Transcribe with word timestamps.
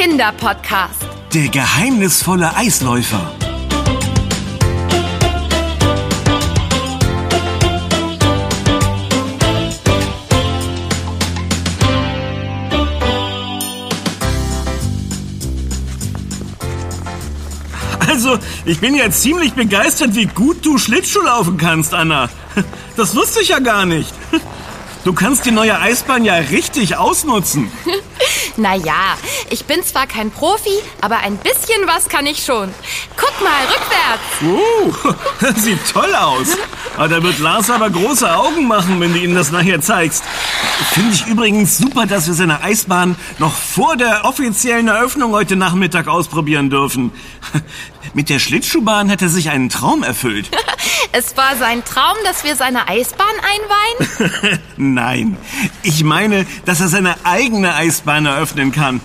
Kinderpodcast. 0.00 1.08
Der 1.34 1.48
geheimnisvolle 1.48 2.54
Eisläufer. 2.54 3.32
Also, 18.08 18.38
ich 18.64 18.78
bin 18.78 18.94
ja 18.94 19.10
ziemlich 19.10 19.54
begeistert, 19.54 20.14
wie 20.14 20.26
gut 20.26 20.64
du 20.64 20.78
Schlittschuh 20.78 21.22
laufen 21.22 21.56
kannst, 21.56 21.92
Anna. 21.92 22.28
Das 22.96 23.16
wusste 23.16 23.40
ich 23.40 23.48
ja 23.48 23.58
gar 23.58 23.84
nicht. 23.84 24.14
Du 25.08 25.14
kannst 25.14 25.46
die 25.46 25.52
neue 25.52 25.80
Eisbahn 25.80 26.26
ja 26.26 26.34
richtig 26.34 26.98
ausnutzen. 26.98 27.72
Naja, 28.56 29.16
ich 29.50 29.66
bin 29.66 29.84
zwar 29.84 30.08
kein 30.08 30.32
Profi, 30.32 30.82
aber 31.00 31.18
ein 31.18 31.36
bisschen 31.36 31.86
was 31.86 32.08
kann 32.08 32.26
ich 32.26 32.44
schon. 32.44 32.74
Guck 33.16 33.32
mal, 33.40 33.62
rückwärts. 33.68 35.54
Uh, 35.54 35.54
sieht 35.60 35.78
toll 35.92 36.12
aus. 36.12 36.56
Aber 36.96 37.06
da 37.06 37.22
wird 37.22 37.38
Lars 37.38 37.70
aber 37.70 37.88
große 37.88 38.28
Augen 38.36 38.66
machen, 38.66 39.00
wenn 39.00 39.12
du 39.12 39.20
ihm 39.20 39.36
das 39.36 39.52
nachher 39.52 39.80
zeigst. 39.80 40.24
Finde 40.92 41.14
ich 41.14 41.26
übrigens 41.26 41.78
super, 41.78 42.06
dass 42.06 42.26
wir 42.26 42.34
seine 42.34 42.60
Eisbahn 42.60 43.14
noch 43.38 43.54
vor 43.54 43.96
der 43.96 44.24
offiziellen 44.24 44.88
Eröffnung 44.88 45.32
heute 45.32 45.54
Nachmittag 45.54 46.08
ausprobieren 46.08 46.68
dürfen. 46.68 47.12
Mit 48.12 48.28
der 48.28 48.40
Schlittschuhbahn 48.40 49.08
hat 49.08 49.22
er 49.22 49.28
sich 49.28 49.50
einen 49.50 49.68
Traum 49.68 50.02
erfüllt. 50.02 50.50
Es 51.12 51.36
war 51.36 51.56
sein 51.56 51.84
Traum, 51.84 52.16
dass 52.24 52.44
wir 52.44 52.54
seine 52.54 52.86
Eisbahn 52.88 53.26
einweihen? 53.42 54.60
Nein, 54.76 55.36
ich 55.82 56.04
meine, 56.04 56.46
dass 56.66 56.80
er 56.80 56.88
seine 56.88 57.16
eigene 57.24 57.74
Eisbahn 57.74 58.26
eröffnen 58.26 58.72
kann. 58.72 59.00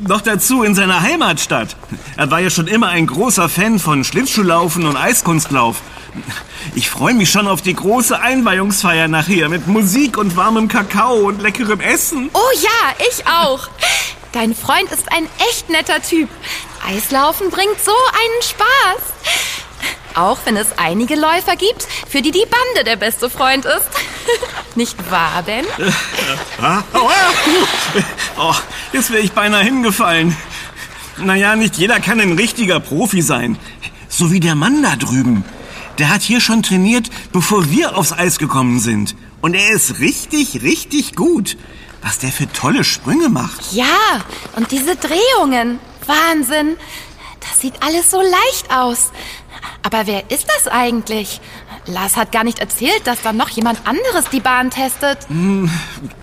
Noch 0.00 0.20
dazu 0.20 0.62
in 0.62 0.74
seiner 0.74 1.02
Heimatstadt. 1.02 1.76
Er 2.16 2.30
war 2.30 2.40
ja 2.40 2.48
schon 2.48 2.68
immer 2.68 2.88
ein 2.88 3.06
großer 3.06 3.48
Fan 3.48 3.78
von 3.78 4.04
Schlittschuhlaufen 4.04 4.86
und 4.86 4.96
Eiskunstlauf. 4.96 5.82
Ich 6.74 6.90
freue 6.90 7.14
mich 7.14 7.30
schon 7.30 7.48
auf 7.48 7.60
die 7.60 7.74
große 7.74 8.18
Einweihungsfeier 8.18 9.08
nachher 9.08 9.48
mit 9.48 9.66
Musik 9.66 10.16
und 10.16 10.36
warmem 10.36 10.68
Kakao 10.68 11.14
und 11.28 11.42
leckerem 11.42 11.80
Essen. 11.80 12.30
Oh 12.32 12.58
ja, 12.62 13.06
ich 13.10 13.26
auch. 13.26 13.68
Dein 14.32 14.54
Freund 14.54 14.90
ist 14.92 15.12
ein 15.12 15.28
echt 15.50 15.68
netter 15.70 16.00
Typ. 16.00 16.28
Eislaufen 16.88 17.50
bringt 17.50 17.80
so 17.84 17.90
einen 17.90 18.42
Spaß. 18.42 19.02
Auch 20.14 20.38
wenn 20.44 20.56
es 20.56 20.78
einige 20.78 21.14
Läufer 21.14 21.56
gibt, 21.56 21.86
für 22.08 22.22
die 22.22 22.30
die 22.30 22.46
Bande 22.46 22.84
der 22.84 22.96
beste 22.96 23.30
Freund 23.30 23.64
ist. 23.64 23.88
Nicht 24.74 25.10
wahr, 25.10 25.42
Ben? 25.44 25.64
Ah, 26.62 26.82
uh. 26.94 27.08
oh, 28.38 28.54
jetzt 28.92 29.10
wäre 29.10 29.22
ich 29.22 29.32
beinahe 29.32 29.64
hingefallen. 29.64 30.36
Naja, 31.16 31.56
nicht 31.56 31.78
jeder 31.78 32.00
kann 32.00 32.20
ein 32.20 32.32
richtiger 32.32 32.80
Profi 32.80 33.22
sein. 33.22 33.58
So 34.08 34.30
wie 34.30 34.40
der 34.40 34.54
Mann 34.54 34.82
da 34.82 34.96
drüben. 34.96 35.44
Der 35.98 36.10
hat 36.10 36.22
hier 36.22 36.40
schon 36.40 36.62
trainiert, 36.62 37.08
bevor 37.32 37.70
wir 37.70 37.96
aufs 37.96 38.12
Eis 38.12 38.38
gekommen 38.38 38.78
sind. 38.78 39.16
Und 39.40 39.54
er 39.54 39.70
ist 39.70 40.00
richtig, 40.00 40.62
richtig 40.62 41.14
gut. 41.14 41.56
Was 42.02 42.18
der 42.18 42.30
für 42.32 42.50
tolle 42.52 42.84
Sprünge 42.84 43.28
macht. 43.28 43.72
Ja, 43.72 44.24
und 44.56 44.70
diese 44.70 44.96
Drehungen. 44.96 45.78
Wahnsinn. 46.06 46.76
Das 47.40 47.60
sieht 47.60 47.82
alles 47.82 48.10
so 48.10 48.20
leicht 48.20 48.70
aus. 48.70 49.12
Aber 49.82 50.06
wer 50.06 50.30
ist 50.30 50.46
das 50.48 50.68
eigentlich? 50.70 51.40
Lars 51.86 52.16
hat 52.16 52.32
gar 52.32 52.44
nicht 52.44 52.58
erzählt, 52.58 53.06
dass 53.06 53.22
da 53.22 53.32
noch 53.32 53.48
jemand 53.48 53.86
anderes 53.86 54.28
die 54.30 54.40
Bahn 54.40 54.70
testet. 54.70 55.18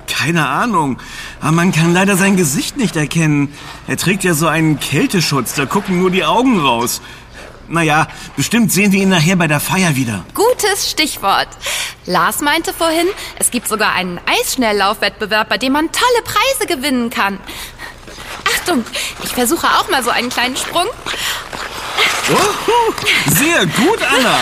Keine 0.07 0.47
Ahnung. 0.47 0.99
Aber 1.41 1.51
man 1.51 1.71
kann 1.71 1.93
leider 1.93 2.17
sein 2.17 2.37
Gesicht 2.37 2.77
nicht 2.77 2.95
erkennen. 2.95 3.53
Er 3.87 3.97
trägt 3.97 4.23
ja 4.23 4.33
so 4.33 4.47
einen 4.47 4.79
Kälteschutz, 4.79 5.53
da 5.53 5.65
gucken 5.65 5.99
nur 5.99 6.11
die 6.11 6.23
Augen 6.23 6.59
raus. 6.59 7.01
Naja, 7.69 8.07
bestimmt 8.37 8.71
sehen 8.71 8.93
wir 8.93 9.01
ihn 9.01 9.09
nachher 9.09 9.35
bei 9.35 9.47
der 9.47 9.59
Feier 9.59 9.95
wieder. 9.95 10.23
Gutes 10.33 10.89
Stichwort. 10.89 11.49
Lars 12.05 12.39
meinte 12.39 12.73
vorhin, 12.73 13.07
es 13.39 13.51
gibt 13.51 13.67
sogar 13.67 13.91
einen 13.93 14.21
Eisschnelllaufwettbewerb, 14.25 15.49
bei 15.49 15.57
dem 15.57 15.73
man 15.73 15.91
tolle 15.91 16.23
Preise 16.23 16.75
gewinnen 16.75 17.09
kann. 17.09 17.39
Achtung, 18.55 18.85
ich 19.23 19.31
versuche 19.31 19.67
auch 19.67 19.89
mal 19.89 20.03
so 20.03 20.09
einen 20.09 20.29
kleinen 20.29 20.55
Sprung. 20.55 20.85
Oh, 22.29 22.93
sehr 23.27 23.65
gut, 23.65 23.99
Anna. 24.17 24.37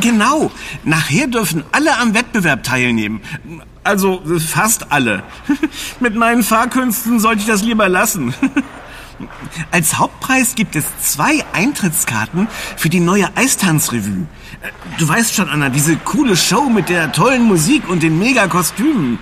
Genau. 0.00 0.50
Nachher 0.84 1.26
dürfen 1.26 1.64
alle 1.72 1.96
am 1.98 2.14
Wettbewerb 2.14 2.62
teilnehmen. 2.62 3.20
Also 3.84 4.22
fast 4.38 4.92
alle. 4.92 5.22
Mit 6.00 6.14
meinen 6.14 6.42
Fahrkünsten 6.42 7.20
sollte 7.20 7.40
ich 7.40 7.46
das 7.46 7.62
lieber 7.62 7.88
lassen. 7.88 8.34
Als 9.72 9.98
Hauptpreis 9.98 10.54
gibt 10.54 10.76
es 10.76 10.84
zwei 11.02 11.44
Eintrittskarten 11.52 12.46
für 12.76 12.88
die 12.88 13.00
neue 13.00 13.28
Eistanzrevue. 13.36 14.26
Du 14.98 15.08
weißt 15.08 15.34
schon, 15.34 15.48
Anna, 15.48 15.68
diese 15.68 15.96
coole 15.96 16.36
Show 16.36 16.68
mit 16.68 16.88
der 16.88 17.12
tollen 17.12 17.42
Musik 17.42 17.88
und 17.88 18.02
den 18.02 18.18
Megakostümen. 18.18 19.18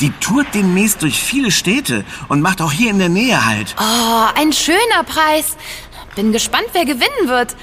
Die 0.00 0.10
tourt 0.20 0.46
demnächst 0.54 1.02
durch 1.02 1.20
viele 1.22 1.50
Städte 1.50 2.04
und 2.28 2.40
macht 2.40 2.60
auch 2.60 2.72
hier 2.72 2.90
in 2.90 2.98
der 2.98 3.08
Nähe 3.08 3.44
halt. 3.46 3.76
Oh, 3.78 4.26
ein 4.34 4.52
schöner 4.52 5.04
Preis. 5.04 5.56
Bin 6.16 6.32
gespannt, 6.32 6.68
wer 6.72 6.86
gewinnen 6.86 7.28
wird. 7.28 7.54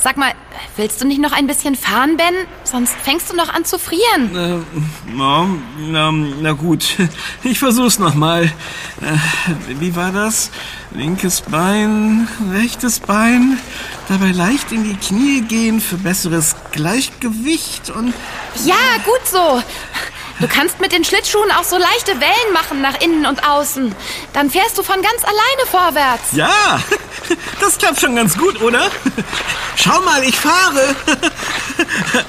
Sag 0.00 0.16
mal, 0.16 0.32
willst 0.76 1.00
du 1.00 1.04
nicht 1.04 1.20
noch 1.20 1.32
ein 1.32 1.48
bisschen 1.48 1.74
fahren, 1.74 2.16
Ben? 2.16 2.32
Sonst 2.62 2.94
fängst 3.02 3.28
du 3.30 3.34
noch 3.34 3.52
an 3.52 3.64
zu 3.64 3.76
frieren. 3.76 4.36
Äh, 4.36 4.58
na, 5.16 5.48
na, 5.78 6.12
na 6.12 6.52
gut, 6.52 6.84
ich 7.42 7.58
versuch's 7.58 7.98
nochmal. 7.98 8.44
Äh, 8.44 9.80
wie 9.80 9.96
war 9.96 10.12
das? 10.12 10.52
Linkes 10.92 11.40
Bein, 11.40 12.28
rechtes 12.52 13.00
Bein, 13.00 13.58
dabei 14.08 14.30
leicht 14.30 14.70
in 14.70 14.84
die 14.84 14.96
Knie 14.96 15.40
gehen 15.40 15.80
für 15.80 15.96
besseres 15.96 16.54
Gleichgewicht 16.70 17.90
und... 17.90 18.14
Ja, 18.64 18.76
gut 19.04 19.26
so. 19.26 19.60
Du 20.40 20.46
kannst 20.46 20.80
mit 20.80 20.92
den 20.92 21.02
Schlittschuhen 21.02 21.50
auch 21.50 21.64
so 21.64 21.76
leichte 21.76 22.12
Wellen 22.20 22.52
machen 22.52 22.80
nach 22.80 23.00
innen 23.00 23.26
und 23.26 23.46
außen. 23.46 23.92
Dann 24.32 24.50
fährst 24.50 24.78
du 24.78 24.84
von 24.84 25.02
ganz 25.02 25.24
alleine 25.24 25.66
vorwärts. 25.68 26.32
Ja, 26.32 26.80
das 27.60 27.78
klappt 27.78 28.00
schon 28.00 28.16
ganz 28.16 28.36
gut, 28.36 28.60
oder? 28.60 28.90
Schau 29.76 30.00
mal, 30.02 30.22
ich 30.24 30.36
fahre. 30.36 30.94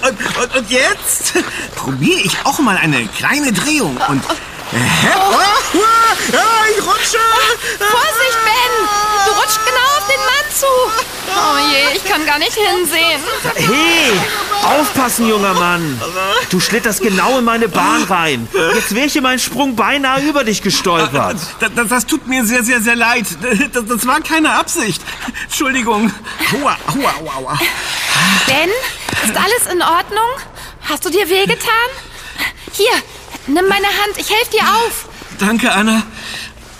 Und, 0.01 0.43
und, 0.43 0.55
und 0.55 0.69
jetzt 0.69 1.33
probiere 1.75 2.19
ich 2.19 2.37
auch 2.43 2.59
mal 2.59 2.77
eine 2.77 3.07
kleine 3.07 3.51
Drehung 3.51 3.97
und... 4.07 4.23
Oh. 4.71 5.39
Oh, 5.71 6.33
ja, 6.33 6.41
ich 6.71 6.85
rutsche! 6.85 7.17
Vorsicht, 7.79 8.37
Ben! 8.45 8.87
Du 9.25 9.31
rutscht 9.31 9.59
genau 9.65 9.87
auf 9.97 10.07
den 10.07 10.19
Mann 10.19 10.45
zu. 10.53 10.65
Oh 11.27 11.57
je, 11.71 11.97
ich 11.97 12.05
kann 12.05 12.25
gar 12.25 12.37
nicht 12.39 12.53
hinsehen. 12.53 13.21
Hey, 13.55 14.11
aufpassen, 14.63 15.27
junger 15.27 15.53
Mann. 15.53 15.99
Du 16.49 16.59
schlitterst 16.59 17.01
genau 17.01 17.39
in 17.39 17.45
meine 17.45 17.67
Bahn 17.67 18.03
rein. 18.03 18.47
Jetzt 18.75 18.93
wäre 18.93 19.07
ich 19.07 19.15
in 19.15 19.23
meinen 19.23 19.39
Sprung 19.39 19.75
beinahe 19.75 20.21
über 20.21 20.43
dich 20.43 20.61
gestolpert. 20.61 21.37
Das, 21.59 21.71
das, 21.75 21.87
das 21.87 22.05
tut 22.05 22.27
mir 22.27 22.45
sehr, 22.45 22.63
sehr, 22.63 22.81
sehr 22.81 22.95
leid. 22.95 23.25
Das, 23.73 23.85
das 23.85 24.07
war 24.07 24.21
keine 24.21 24.53
Absicht. 24.53 25.01
Entschuldigung. 25.45 26.11
Aua, 26.53 26.77
aua, 26.87 27.13
aua, 27.21 27.35
aua. 27.37 27.59
Ben, 28.47 28.69
ist 29.23 29.37
alles 29.37 29.71
in 29.71 29.81
Ordnung? 29.81 30.29
Hast 30.87 31.05
du 31.05 31.09
dir 31.09 31.27
wehgetan? 31.29 31.89
Hier, 32.71 32.91
nimm 33.53 33.67
meine 33.67 33.87
Hand, 33.87 34.17
ich 34.17 34.29
helfe 34.29 34.51
dir 34.51 34.63
auf. 34.63 35.09
Danke, 35.39 35.71
Anna. 35.71 36.03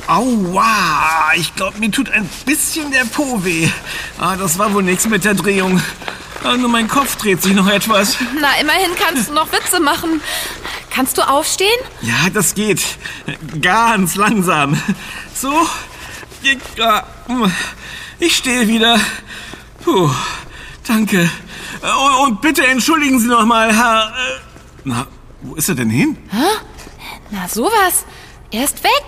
Aua, 0.07 1.33
ich 1.35 1.55
glaube, 1.55 1.77
mir 1.77 1.91
tut 1.91 2.09
ein 2.09 2.27
bisschen 2.45 2.91
der 2.91 3.05
Po 3.05 3.43
weh. 3.43 3.69
Ah, 4.19 4.35
das 4.35 4.57
war 4.57 4.73
wohl 4.73 4.81
nichts 4.83 5.07
mit 5.07 5.23
der 5.23 5.35
Drehung. 5.35 5.81
Ah, 6.43 6.57
nur 6.57 6.69
mein 6.69 6.87
Kopf 6.87 7.15
dreht 7.17 7.41
sich 7.43 7.53
noch 7.53 7.67
etwas. 7.67 8.17
Na, 8.41 8.47
immerhin 8.59 8.91
kannst 8.97 9.29
du 9.29 9.33
noch 9.33 9.51
Witze 9.51 9.79
machen. 9.79 10.21
Kannst 10.89 11.17
du 11.17 11.21
aufstehen? 11.21 11.69
Ja, 12.01 12.29
das 12.33 12.55
geht. 12.55 12.81
Ganz 13.61 14.15
langsam. 14.15 14.81
So. 15.35 15.53
Ich, 18.19 18.35
stehe 18.35 18.67
wieder. 18.67 18.99
Puh, 19.83 20.09
danke. 20.87 21.29
Und, 22.25 22.41
bitte 22.41 22.65
entschuldigen 22.65 23.19
Sie 23.19 23.27
noch 23.27 23.45
mal, 23.45 23.75
Herr... 23.75 24.07
äh, 24.07 24.39
Na, 24.85 25.07
wo 25.41 25.55
ist 25.55 25.69
er 25.69 25.75
denn 25.75 25.89
hin? 25.89 26.17
Na, 27.31 27.47
sowas. 27.47 28.05
Er 28.51 28.63
ist 28.63 28.83
weg. 28.83 29.03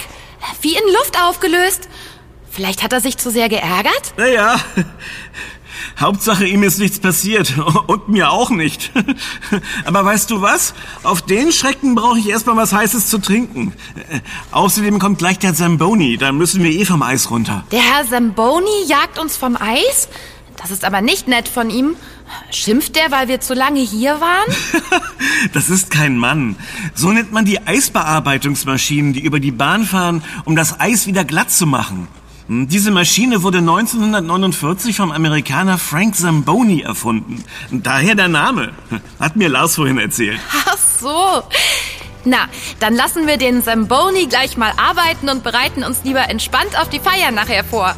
Wie 0.61 0.73
in 0.75 0.93
Luft 0.99 1.17
aufgelöst. 1.21 1.87
Vielleicht 2.49 2.83
hat 2.83 2.93
er 2.93 3.01
sich 3.01 3.17
zu 3.17 3.31
sehr 3.31 3.47
geärgert? 3.49 4.13
Naja, 4.17 4.55
Hauptsache 5.99 6.45
ihm 6.45 6.63
ist 6.63 6.79
nichts 6.79 6.99
passiert 6.99 7.53
und 7.87 8.09
mir 8.09 8.31
auch 8.31 8.49
nicht. 8.49 8.91
Aber 9.85 10.03
weißt 10.03 10.29
du 10.31 10.41
was? 10.41 10.73
Auf 11.03 11.21
den 11.21 11.51
Schrecken 11.51 11.95
brauche 11.95 12.19
ich 12.19 12.27
erstmal 12.29 12.57
was 12.57 12.73
Heißes 12.73 13.07
zu 13.09 13.19
trinken. 13.19 13.73
Äh, 14.09 14.19
Außerdem 14.51 14.99
kommt 14.99 15.19
gleich 15.19 15.39
der 15.39 15.53
Zamboni, 15.53 16.17
dann 16.17 16.37
müssen 16.37 16.63
wir 16.63 16.71
eh 16.71 16.85
vom 16.85 17.01
Eis 17.03 17.29
runter. 17.31 17.63
Der 17.71 17.81
Herr 17.81 18.07
Zamboni 18.07 18.83
jagt 18.87 19.19
uns 19.19 19.37
vom 19.37 19.55
Eis? 19.55 20.09
Das 20.61 20.71
ist 20.71 20.85
aber 20.85 21.01
nicht 21.01 21.27
nett 21.27 21.47
von 21.47 21.69
ihm. 21.69 21.95
Schimpft 22.51 22.95
der, 22.95 23.11
weil 23.11 23.27
wir 23.27 23.41
zu 23.41 23.53
lange 23.53 23.79
hier 23.81 24.21
waren? 24.21 25.01
Das 25.53 25.69
ist 25.69 25.89
kein 25.89 26.17
Mann. 26.17 26.55
So 26.93 27.11
nennt 27.11 27.31
man 27.31 27.45
die 27.45 27.59
Eisbearbeitungsmaschinen, 27.65 29.13
die 29.13 29.21
über 29.21 29.39
die 29.39 29.51
Bahn 29.51 29.85
fahren, 29.85 30.23
um 30.45 30.55
das 30.55 30.79
Eis 30.79 31.07
wieder 31.07 31.25
glatt 31.25 31.51
zu 31.51 31.65
machen. 31.65 32.07
Diese 32.47 32.91
Maschine 32.91 33.43
wurde 33.43 33.59
1949 33.59 34.95
vom 34.95 35.11
Amerikaner 35.11 35.77
Frank 35.77 36.15
Zamboni 36.15 36.81
erfunden. 36.81 37.43
Daher 37.71 38.15
der 38.15 38.27
Name. 38.27 38.73
Hat 39.19 39.35
mir 39.35 39.49
Lars 39.49 39.75
vorhin 39.75 39.97
erzählt. 39.97 40.39
Ach 40.65 40.77
so. 40.77 41.43
Na, 42.23 42.47
dann 42.79 42.95
lassen 42.95 43.25
wir 43.25 43.37
den 43.37 43.63
Zamboni 43.63 44.27
gleich 44.27 44.57
mal 44.57 44.73
arbeiten 44.77 45.29
und 45.29 45.43
bereiten 45.43 45.83
uns 45.83 46.03
lieber 46.03 46.29
entspannt 46.29 46.79
auf 46.79 46.89
die 46.89 46.99
Feier 46.99 47.31
nachher 47.31 47.63
vor. 47.63 47.95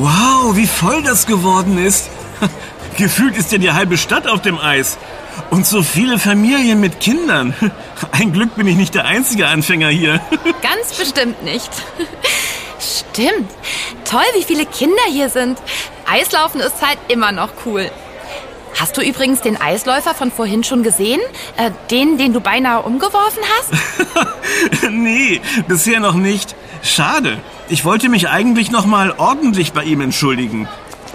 Wow, 0.00 0.54
wie 0.54 0.68
voll 0.68 1.02
das 1.02 1.26
geworden 1.26 1.76
ist. 1.76 2.08
Gefühlt 2.96 3.36
ist 3.36 3.50
ja 3.50 3.58
die 3.58 3.72
halbe 3.72 3.98
Stadt 3.98 4.28
auf 4.28 4.40
dem 4.40 4.56
Eis. 4.56 4.96
Und 5.50 5.66
so 5.66 5.82
viele 5.82 6.20
Familien 6.20 6.78
mit 6.78 7.00
Kindern. 7.00 7.52
Ein 8.12 8.32
Glück 8.32 8.54
bin 8.54 8.68
ich 8.68 8.76
nicht 8.76 8.94
der 8.94 9.06
einzige 9.06 9.48
Anfänger 9.48 9.88
hier. 9.88 10.20
Ganz 10.62 10.94
bestimmt 10.96 11.42
nicht. 11.42 11.68
Stimmt. 12.78 13.50
Toll, 14.04 14.22
wie 14.36 14.44
viele 14.44 14.66
Kinder 14.66 15.02
hier 15.10 15.30
sind. 15.30 15.58
Eislaufen 16.08 16.60
ist 16.60 16.80
halt 16.80 16.98
immer 17.08 17.32
noch 17.32 17.50
cool. 17.66 17.90
Hast 18.78 18.96
du 18.96 19.00
übrigens 19.00 19.40
den 19.40 19.60
Eisläufer 19.60 20.14
von 20.14 20.30
vorhin 20.30 20.62
schon 20.62 20.84
gesehen? 20.84 21.20
Äh, 21.56 21.72
den, 21.90 22.18
den 22.18 22.32
du 22.32 22.40
beinahe 22.40 22.82
umgeworfen 22.82 23.42
hast? 23.58 23.72
nee, 24.92 25.40
bisher 25.66 25.98
noch 25.98 26.14
nicht. 26.14 26.54
Schade. 26.82 27.38
Ich 27.68 27.84
wollte 27.84 28.08
mich 28.08 28.28
eigentlich 28.28 28.70
noch 28.70 28.86
mal 28.86 29.12
ordentlich 29.18 29.72
bei 29.72 29.84
ihm 29.84 30.00
entschuldigen. 30.00 30.68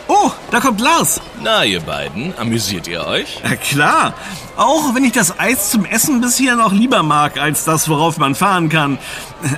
Oh, 0.08 0.32
da 0.52 0.60
kommt 0.60 0.82
Lars. 0.82 1.22
Na, 1.42 1.64
ihr 1.64 1.80
beiden, 1.80 2.38
amüsiert 2.38 2.88
ihr 2.88 3.06
euch? 3.08 3.40
Na 3.44 3.56
klar. 3.56 4.14
Auch 4.58 4.94
wenn 4.94 5.04
ich 5.06 5.14
das 5.14 5.40
Eis 5.40 5.72
zum 5.72 5.86
Essen 5.86 6.22
bisher 6.22 6.56
noch 6.56 6.74
lieber 6.74 7.04
mag, 7.04 7.40
als 7.40 7.64
das, 7.64 7.88
worauf 7.90 8.18
man 8.18 8.36
fahren 8.36 8.70
kann. 8.70 9.00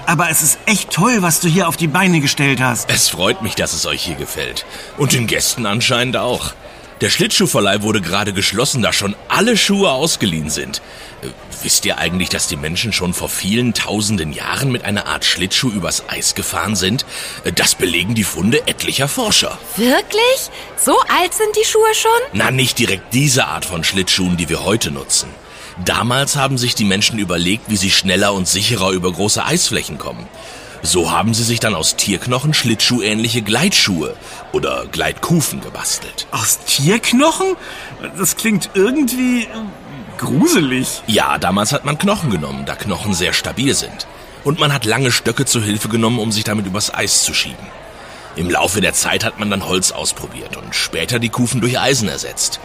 Aber 0.06 0.30
es 0.30 0.42
ist 0.42 0.60
echt 0.66 0.92
toll, 0.92 1.18
was 1.22 1.40
du 1.40 1.48
hier 1.48 1.68
auf 1.68 1.78
die 1.78 1.88
Beine 1.88 2.22
gestellt 2.22 2.62
hast. 2.62 2.90
Es 2.90 3.10
freut 3.10 3.42
mich, 3.42 3.56
dass 3.56 3.74
es 3.74 3.86
euch 3.86 4.04
hier 4.04 4.16
gefällt. 4.16 4.66
Und 4.98 5.14
den 5.14 5.28
Gästen 5.28 5.66
anscheinend 5.66 6.16
auch. 6.16 6.54
Der 7.02 7.10
Schlittschuhverleih 7.10 7.82
wurde 7.82 8.00
gerade 8.00 8.32
geschlossen, 8.32 8.82
da 8.82 8.94
schon 8.94 9.16
alle 9.28 9.58
Schuhe 9.58 9.92
ausgeliehen 9.92 10.50
sind. 10.50 10.82
Äh, 11.22 11.28
wisst 11.62 11.86
ihr 11.86 11.98
eigentlich, 11.98 12.30
dass 12.30 12.48
die 12.48 12.56
Menschen 12.56 12.94
schon 12.94 13.14
vor 13.14 13.28
vielen 13.28 13.74
tausenden 13.74 14.32
Jahren 14.32 14.72
mit 14.72 14.86
einer 14.86 15.06
Art 15.06 15.26
Schlittschuh 15.26 15.70
übers 15.70 16.08
Eis 16.08 16.36
gefahren 16.36 16.78
sind? 16.78 17.06
Äh, 17.44 17.52
das 17.52 17.76
belegen 17.76 18.16
die 18.16 18.24
Funde 18.24 18.66
etlicher 18.66 19.10
Forscher. 19.10 19.58
Wirklich? 19.76 20.50
So 20.78 20.98
alt 21.02 21.34
sind 21.34 21.54
die 21.62 21.68
Schuhe 21.68 21.94
schon? 21.94 22.12
Na, 22.32 22.50
nicht 22.50 22.80
direkt 22.80 23.14
diese 23.14 23.46
Art 23.48 23.66
von 23.66 23.84
Schlittschuhen, 23.84 24.38
die 24.38 24.48
wir 24.48 24.64
heute 24.64 24.90
nutzen. 24.92 25.28
Damals 25.84 26.38
haben 26.38 26.58
sich 26.58 26.76
die 26.76 26.86
Menschen 26.86 27.20
überlegt, 27.20 27.66
wie 27.68 27.76
sie 27.76 27.92
schneller 27.92 28.34
und 28.34 28.48
sicherer 28.48 28.92
über 28.92 29.12
große 29.12 29.44
Eisflächen 29.44 29.98
kommen. 29.98 30.26
So 30.86 31.10
haben 31.10 31.34
sie 31.34 31.44
sich 31.44 31.60
dann 31.60 31.74
aus 31.74 31.96
Tierknochen 31.96 32.54
schlittschuhähnliche 32.54 33.42
Gleitschuhe 33.42 34.16
oder 34.52 34.86
Gleitkufen 34.86 35.60
gebastelt. 35.62 36.28
Aus 36.30 36.60
Tierknochen? 36.60 37.56
Das 38.20 38.36
klingt 38.36 38.70
irgendwie 38.76 39.46
äh, 39.46 39.48
gruselig. 40.20 41.02
Ja, 41.08 41.40
damals 41.40 41.72
hat 41.72 41.86
man 41.86 41.98
Knochen 41.98 42.30
genommen, 42.30 42.68
da 42.68 42.76
Knochen 42.76 43.16
sehr 43.16 43.34
stabil 43.34 43.74
sind. 43.74 44.06
Und 44.44 44.60
man 44.60 44.72
hat 44.72 44.86
lange 44.86 45.12
Stöcke 45.12 45.46
zur 45.46 45.64
Hilfe 45.64 45.90
genommen, 45.90 46.20
um 46.20 46.32
sich 46.32 46.44
damit 46.44 46.68
übers 46.68 46.94
Eis 46.94 47.24
zu 47.24 47.34
schieben. 47.34 47.66
Im 48.36 48.52
Laufe 48.52 48.80
der 48.80 48.94
Zeit 48.94 49.24
hat 49.24 49.40
man 49.40 49.50
dann 49.50 49.66
Holz 49.66 49.92
ausprobiert 49.92 50.56
und 50.56 50.76
später 50.76 51.18
die 51.18 51.30
Kufen 51.30 51.62
durch 51.62 51.80
Eisen 51.80 52.10
ersetzt. 52.10 52.60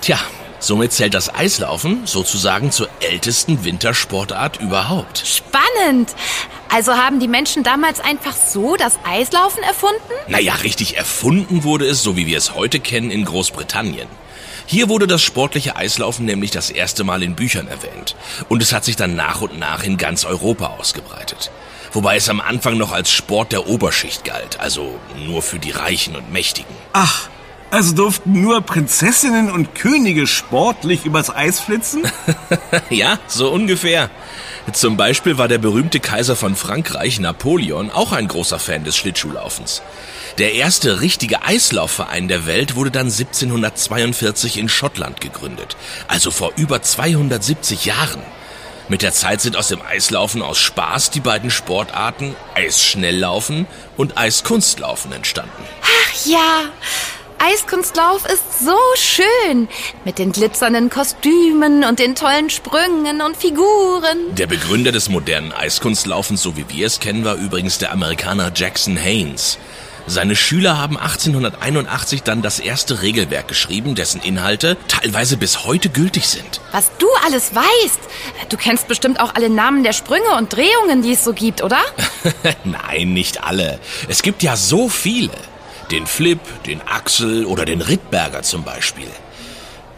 Tja, 0.00 0.18
somit 0.60 0.92
zählt 0.92 1.14
das 1.14 1.34
Eislaufen 1.34 2.06
sozusagen 2.06 2.70
zur 2.70 2.88
ältesten 3.00 3.64
Wintersportart 3.64 4.60
überhaupt. 4.60 5.24
Spannend. 5.26 6.14
Also 6.68 6.92
haben 6.92 7.18
die 7.18 7.28
Menschen 7.28 7.64
damals 7.64 7.98
einfach 7.98 8.34
so 8.34 8.76
das 8.76 8.98
Eislaufen 9.04 9.62
erfunden? 9.64 9.98
Naja, 10.28 10.54
richtig 10.54 10.96
erfunden 10.96 11.64
wurde 11.64 11.86
es, 11.86 12.02
so 12.02 12.16
wie 12.16 12.26
wir 12.26 12.38
es 12.38 12.54
heute 12.54 12.78
kennen, 12.78 13.10
in 13.10 13.24
Großbritannien. 13.24 14.08
Hier 14.66 14.88
wurde 14.88 15.08
das 15.08 15.20
sportliche 15.20 15.74
Eislaufen 15.74 16.26
nämlich 16.26 16.52
das 16.52 16.70
erste 16.70 17.02
Mal 17.02 17.24
in 17.24 17.34
Büchern 17.34 17.66
erwähnt. 17.66 18.14
Und 18.48 18.62
es 18.62 18.72
hat 18.72 18.84
sich 18.84 18.94
dann 18.94 19.16
nach 19.16 19.40
und 19.40 19.58
nach 19.58 19.82
in 19.82 19.96
ganz 19.96 20.24
Europa 20.24 20.76
ausgebreitet. 20.78 21.50
Wobei 21.92 22.14
es 22.14 22.28
am 22.28 22.40
Anfang 22.40 22.78
noch 22.78 22.92
als 22.92 23.10
Sport 23.10 23.50
der 23.50 23.66
Oberschicht 23.66 24.24
galt, 24.24 24.60
also 24.60 25.00
nur 25.26 25.42
für 25.42 25.58
die 25.58 25.72
Reichen 25.72 26.14
und 26.14 26.30
Mächtigen. 26.30 26.72
Ach, 26.92 27.28
also 27.70 27.94
durften 27.94 28.40
nur 28.40 28.60
Prinzessinnen 28.62 29.50
und 29.50 29.74
Könige 29.74 30.26
sportlich 30.26 31.04
übers 31.04 31.30
Eis 31.34 31.60
flitzen? 31.60 32.02
ja, 32.90 33.18
so 33.26 33.50
ungefähr. 33.50 34.10
Zum 34.72 34.96
Beispiel 34.96 35.38
war 35.38 35.48
der 35.48 35.58
berühmte 35.58 36.00
Kaiser 36.00 36.36
von 36.36 36.54
Frankreich, 36.54 37.18
Napoleon, 37.18 37.90
auch 37.90 38.12
ein 38.12 38.28
großer 38.28 38.58
Fan 38.58 38.84
des 38.84 38.96
Schlittschuhlaufens. 38.96 39.82
Der 40.38 40.54
erste 40.54 41.00
richtige 41.00 41.42
Eislaufverein 41.42 42.28
der 42.28 42.46
Welt 42.46 42.76
wurde 42.76 42.90
dann 42.90 43.06
1742 43.06 44.58
in 44.58 44.68
Schottland 44.68 45.20
gegründet, 45.20 45.76
also 46.08 46.30
vor 46.30 46.52
über 46.56 46.82
270 46.82 47.84
Jahren. 47.84 48.22
Mit 48.88 49.02
der 49.02 49.12
Zeit 49.12 49.40
sind 49.40 49.56
aus 49.56 49.68
dem 49.68 49.82
Eislaufen 49.82 50.42
aus 50.42 50.58
Spaß 50.58 51.10
die 51.10 51.20
beiden 51.20 51.50
Sportarten 51.50 52.34
Eisschnelllaufen 52.54 53.66
und 53.96 54.18
Eiskunstlaufen 54.18 55.12
entstanden. 55.12 55.62
Ach 55.82 56.26
ja, 56.26 56.64
Eiskunstlauf 57.42 58.26
ist 58.26 58.64
so 58.64 58.76
schön. 58.96 59.66
Mit 60.04 60.18
den 60.18 60.30
glitzernden 60.30 60.90
Kostümen 60.90 61.84
und 61.84 61.98
den 61.98 62.14
tollen 62.14 62.50
Sprüngen 62.50 63.22
und 63.22 63.34
Figuren. 63.34 64.34
Der 64.34 64.46
Begründer 64.46 64.92
des 64.92 65.08
modernen 65.08 65.50
Eiskunstlaufens, 65.50 66.42
so 66.42 66.58
wie 66.58 66.68
wir 66.68 66.86
es 66.86 67.00
kennen, 67.00 67.24
war 67.24 67.36
übrigens 67.36 67.78
der 67.78 67.92
Amerikaner 67.92 68.52
Jackson 68.54 68.98
Haynes. 68.98 69.58
Seine 70.06 70.36
Schüler 70.36 70.76
haben 70.76 70.98
1881 70.98 72.24
dann 72.24 72.42
das 72.42 72.58
erste 72.58 73.00
Regelwerk 73.00 73.48
geschrieben, 73.48 73.94
dessen 73.94 74.20
Inhalte 74.20 74.76
teilweise 74.88 75.38
bis 75.38 75.64
heute 75.64 75.88
gültig 75.88 76.28
sind. 76.28 76.60
Was 76.72 76.90
du 76.98 77.06
alles 77.24 77.54
weißt. 77.54 78.00
Du 78.50 78.58
kennst 78.58 78.86
bestimmt 78.86 79.18
auch 79.18 79.34
alle 79.34 79.48
Namen 79.48 79.82
der 79.82 79.94
Sprünge 79.94 80.36
und 80.36 80.54
Drehungen, 80.54 81.00
die 81.02 81.12
es 81.12 81.24
so 81.24 81.32
gibt, 81.32 81.62
oder? 81.62 81.80
Nein, 82.64 83.14
nicht 83.14 83.42
alle. 83.44 83.78
Es 84.08 84.22
gibt 84.22 84.42
ja 84.42 84.56
so 84.56 84.90
viele. 84.90 85.30
Den 85.90 86.06
Flip, 86.06 86.38
den 86.66 86.80
Axel 86.82 87.44
oder 87.46 87.64
den 87.64 87.80
Rittberger 87.80 88.42
zum 88.42 88.62
Beispiel. 88.62 89.08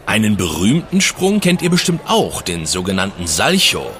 Einen 0.07 0.37
berühmten 0.37 1.01
Sprung 1.01 1.39
kennt 1.39 1.61
ihr 1.61 1.69
bestimmt 1.69 2.01
auch, 2.07 2.41
den 2.41 2.65
sogenannten 2.65 3.27
Salchow. 3.27 3.91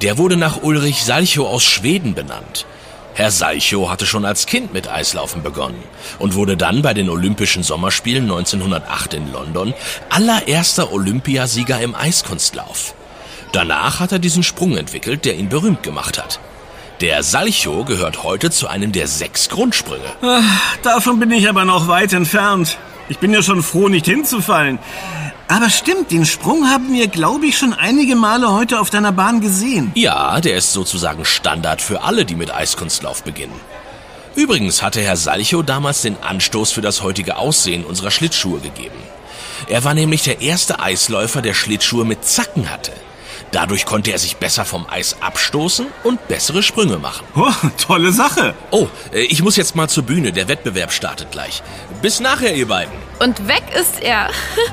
Der 0.00 0.16
wurde 0.16 0.36
nach 0.36 0.62
Ulrich 0.62 1.02
Salchow 1.02 1.48
aus 1.48 1.64
Schweden 1.64 2.14
benannt. 2.14 2.66
Herr 3.14 3.32
Salchow 3.32 3.90
hatte 3.90 4.06
schon 4.06 4.24
als 4.24 4.46
Kind 4.46 4.72
mit 4.72 4.88
Eislaufen 4.88 5.42
begonnen 5.42 5.82
und 6.20 6.34
wurde 6.34 6.56
dann 6.56 6.82
bei 6.82 6.94
den 6.94 7.10
Olympischen 7.10 7.64
Sommerspielen 7.64 8.24
1908 8.24 9.14
in 9.14 9.32
London 9.32 9.74
allererster 10.10 10.92
Olympiasieger 10.92 11.80
im 11.80 11.96
Eiskunstlauf. 11.96 12.94
Danach 13.50 13.98
hat 13.98 14.12
er 14.12 14.18
diesen 14.20 14.42
Sprung 14.44 14.76
entwickelt, 14.76 15.24
der 15.24 15.36
ihn 15.36 15.48
berühmt 15.48 15.82
gemacht 15.82 16.16
hat. 16.16 16.38
Der 17.00 17.24
Salcho 17.24 17.84
gehört 17.84 18.22
heute 18.22 18.50
zu 18.50 18.68
einem 18.68 18.92
der 18.92 19.08
sechs 19.08 19.48
Grundsprünge. 19.48 20.04
Ach, 20.22 20.76
davon 20.82 21.18
bin 21.18 21.30
ich 21.32 21.48
aber 21.48 21.64
noch 21.64 21.88
weit 21.88 22.12
entfernt. 22.12 22.78
Ich 23.08 23.18
bin 23.18 23.32
ja 23.32 23.42
schon 23.42 23.62
froh, 23.62 23.88
nicht 23.88 24.06
hinzufallen. 24.06 24.78
Aber 25.48 25.68
stimmt, 25.70 26.10
den 26.10 26.24
Sprung 26.24 26.70
haben 26.70 26.92
wir, 26.92 27.08
glaube 27.08 27.46
ich, 27.46 27.58
schon 27.58 27.74
einige 27.74 28.16
Male 28.16 28.52
heute 28.52 28.80
auf 28.80 28.90
deiner 28.90 29.12
Bahn 29.12 29.40
gesehen. 29.40 29.90
Ja, 29.94 30.40
der 30.40 30.56
ist 30.56 30.72
sozusagen 30.72 31.24
Standard 31.24 31.82
für 31.82 32.02
alle, 32.02 32.24
die 32.24 32.36
mit 32.36 32.54
Eiskunstlauf 32.54 33.24
beginnen. 33.24 33.60
Übrigens 34.36 34.82
hatte 34.82 35.00
Herr 35.00 35.16
Salcho 35.16 35.62
damals 35.62 36.02
den 36.02 36.16
Anstoß 36.22 36.72
für 36.72 36.80
das 36.80 37.02
heutige 37.02 37.36
Aussehen 37.36 37.84
unserer 37.84 38.10
Schlittschuhe 38.10 38.60
gegeben. 38.60 38.96
Er 39.68 39.84
war 39.84 39.94
nämlich 39.94 40.22
der 40.22 40.40
erste 40.40 40.80
Eisläufer, 40.80 41.42
der 41.42 41.54
Schlittschuhe 41.54 42.04
mit 42.04 42.24
Zacken 42.24 42.70
hatte. 42.70 42.92
Dadurch 43.54 43.86
konnte 43.86 44.10
er 44.10 44.18
sich 44.18 44.38
besser 44.38 44.64
vom 44.64 44.84
Eis 44.90 45.18
abstoßen 45.20 45.86
und 46.02 46.26
bessere 46.26 46.60
Sprünge 46.60 46.98
machen. 46.98 47.24
Oh, 47.36 47.52
tolle 47.80 48.10
Sache. 48.10 48.52
Oh, 48.72 48.88
äh, 49.12 49.20
ich 49.20 49.44
muss 49.44 49.54
jetzt 49.54 49.76
mal 49.76 49.88
zur 49.88 50.02
Bühne. 50.02 50.32
Der 50.32 50.48
Wettbewerb 50.48 50.90
startet 50.92 51.30
gleich. 51.30 51.62
Bis 52.02 52.18
nachher, 52.18 52.52
ihr 52.56 52.66
beiden. 52.66 52.92
Und 53.20 53.46
weg 53.46 53.62
ist 53.78 54.02
er. 54.02 54.28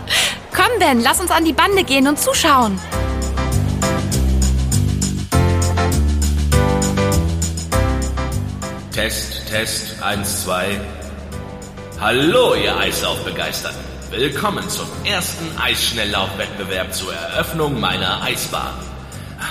Komm, 0.51 0.79
Ben, 0.79 0.99
lass 0.99 1.19
uns 1.19 1.29
an 1.29 1.45
die 1.45 1.53
Bande 1.53 1.83
gehen 1.83 2.07
und 2.07 2.19
zuschauen. 2.19 2.79
Test, 8.91 9.47
Test, 9.47 10.01
eins, 10.01 10.43
zwei. 10.43 10.81
Hallo, 11.99 12.55
ihr 12.55 12.75
Eislaufbegeisterten. 12.75 13.90
Willkommen 14.11 14.67
zum 14.67 14.87
ersten 15.05 15.57
Eisschnelllaufwettbewerb 15.57 16.93
zur 16.93 17.13
Eröffnung 17.13 17.79
meiner 17.79 18.21
Eisbahn. 18.21 18.73